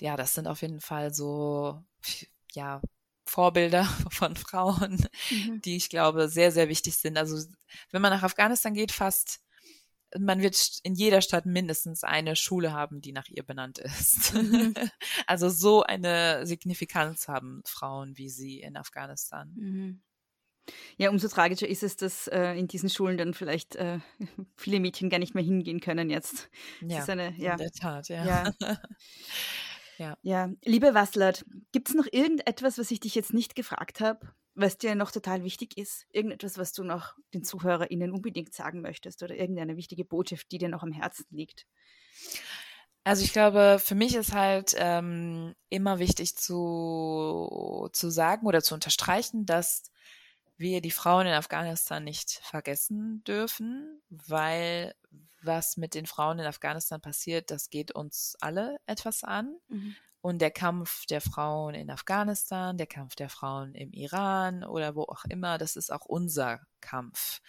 [0.00, 1.82] ja, das sind auf jeden Fall so,
[2.52, 2.80] ja,
[3.26, 5.62] Vorbilder von Frauen, mhm.
[5.62, 7.16] die ich glaube sehr, sehr wichtig sind.
[7.16, 7.48] Also
[7.90, 9.40] wenn man nach Afghanistan geht, fast
[10.18, 14.34] man wird in jeder Stadt mindestens eine Schule haben, die nach ihr benannt ist.
[14.34, 14.74] Mhm.
[15.26, 19.52] also so eine Signifikanz haben Frauen wie sie in Afghanistan.
[19.54, 20.02] Mhm.
[20.96, 24.00] Ja, umso tragischer ist es, dass äh, in diesen Schulen dann vielleicht äh,
[24.56, 26.50] viele Mädchen gar nicht mehr hingehen können jetzt.
[26.80, 28.24] Ja, eine, ja, in der Tat, ja.
[28.24, 28.78] Ja,
[30.00, 30.16] ja.
[30.22, 30.50] ja.
[30.64, 34.34] liebe Waslert, gibt es noch irgendetwas, was ich dich jetzt nicht gefragt habe?
[34.54, 39.22] was dir noch total wichtig ist, irgendetwas, was du noch den ZuhörerInnen unbedingt sagen möchtest
[39.22, 41.66] oder irgendeine wichtige Botschaft, die dir noch am Herzen liegt?
[43.04, 48.74] Also ich glaube, für mich ist halt ähm, immer wichtig zu, zu sagen oder zu
[48.74, 49.90] unterstreichen, dass
[50.60, 54.94] wir die Frauen in Afghanistan nicht vergessen dürfen, weil
[55.42, 59.56] was mit den Frauen in Afghanistan passiert, das geht uns alle etwas an.
[59.68, 59.96] Mhm.
[60.20, 65.04] Und der Kampf der Frauen in Afghanistan, der Kampf der Frauen im Iran oder wo
[65.04, 67.40] auch immer, das ist auch unser Kampf.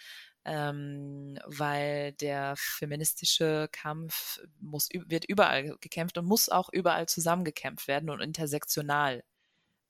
[0.44, 8.08] Ähm, weil der feministische Kampf muss, wird überall gekämpft und muss auch überall zusammengekämpft werden
[8.08, 9.22] und intersektional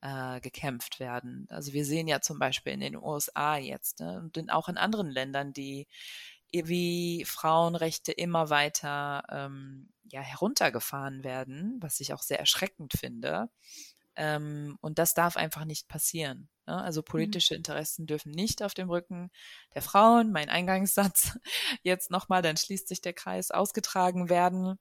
[0.02, 1.46] äh, gekämpft werden.
[1.48, 4.76] Also wir sehen ja zum Beispiel in den USA jetzt ne, und in, auch in
[4.76, 5.86] anderen Ländern, die
[6.52, 13.48] wie Frauenrechte immer weiter ähm, ja, heruntergefahren werden, was ich auch sehr erschreckend finde.
[14.16, 16.50] Ähm, und das darf einfach nicht passieren.
[16.66, 16.76] Ne?
[16.76, 17.06] Also mhm.
[17.06, 19.30] politische Interessen dürfen nicht auf dem Rücken
[19.74, 21.38] der Frauen, mein Eingangssatz,
[21.82, 24.78] jetzt nochmal, dann schließt sich der Kreis, ausgetragen werden.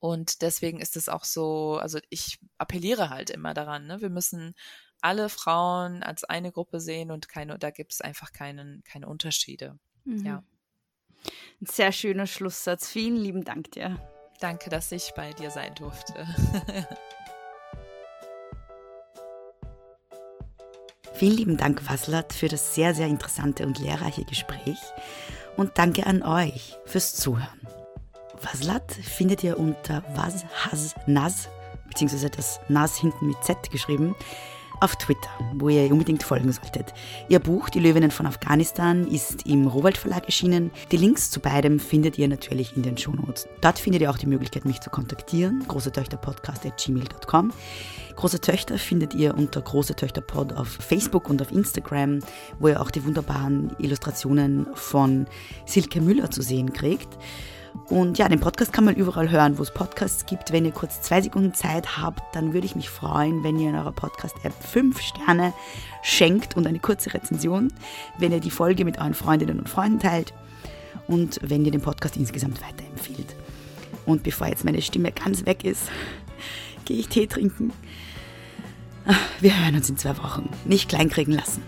[0.00, 4.00] Und deswegen ist es auch so, also ich appelliere halt immer daran, ne?
[4.00, 4.54] wir müssen
[5.00, 9.78] alle Frauen als eine Gruppe sehen und keine, da gibt es einfach keinen, keine Unterschiede.
[10.04, 10.24] Mhm.
[10.26, 10.42] Ja.
[11.60, 12.88] Ein sehr schöner Schlusssatz.
[12.88, 14.00] Vielen lieben Dank dir.
[14.40, 16.26] Danke, dass ich bei dir sein durfte.
[21.14, 24.78] Vielen lieben Dank, Waslat, für das sehr, sehr interessante und lehrreiche Gespräch.
[25.56, 27.58] Und danke an euch fürs Zuhören.
[28.42, 31.48] Waslat findet ihr unter washasnaz,
[31.88, 34.14] beziehungsweise das Nas hinten mit Z geschrieben,
[34.80, 36.94] auf Twitter, wo ihr unbedingt folgen solltet.
[37.28, 40.70] Ihr Buch Die Löwinnen von Afghanistan ist im Rohwald Verlag erschienen.
[40.92, 43.48] Die Links zu beidem findet ihr natürlich in den Shownotes.
[43.60, 47.52] Dort findet ihr auch die Möglichkeit, mich zu kontaktieren, großetöchterpodcast.gmail.com.
[48.16, 52.20] Große Töchter findet ihr unter Große Töchter Pod auf Facebook und auf Instagram,
[52.58, 55.26] wo ihr auch die wunderbaren Illustrationen von
[55.66, 57.16] Silke Müller zu sehen kriegt.
[57.86, 60.52] Und ja, den Podcast kann man überall hören, wo es Podcasts gibt.
[60.52, 63.76] Wenn ihr kurz zwei Sekunden Zeit habt, dann würde ich mich freuen, wenn ihr in
[63.76, 65.54] eurer Podcast-App fünf Sterne
[66.02, 67.72] schenkt und eine kurze Rezension,
[68.18, 70.34] wenn ihr die Folge mit euren Freundinnen und Freunden teilt
[71.06, 73.34] und wenn ihr den Podcast insgesamt weiterempfiehlt.
[74.04, 75.90] Und bevor jetzt meine Stimme ganz weg ist,
[76.84, 77.72] gehe ich Tee trinken.
[79.40, 80.50] Wir hören uns in zwei Wochen.
[80.66, 81.62] Nicht kleinkriegen lassen.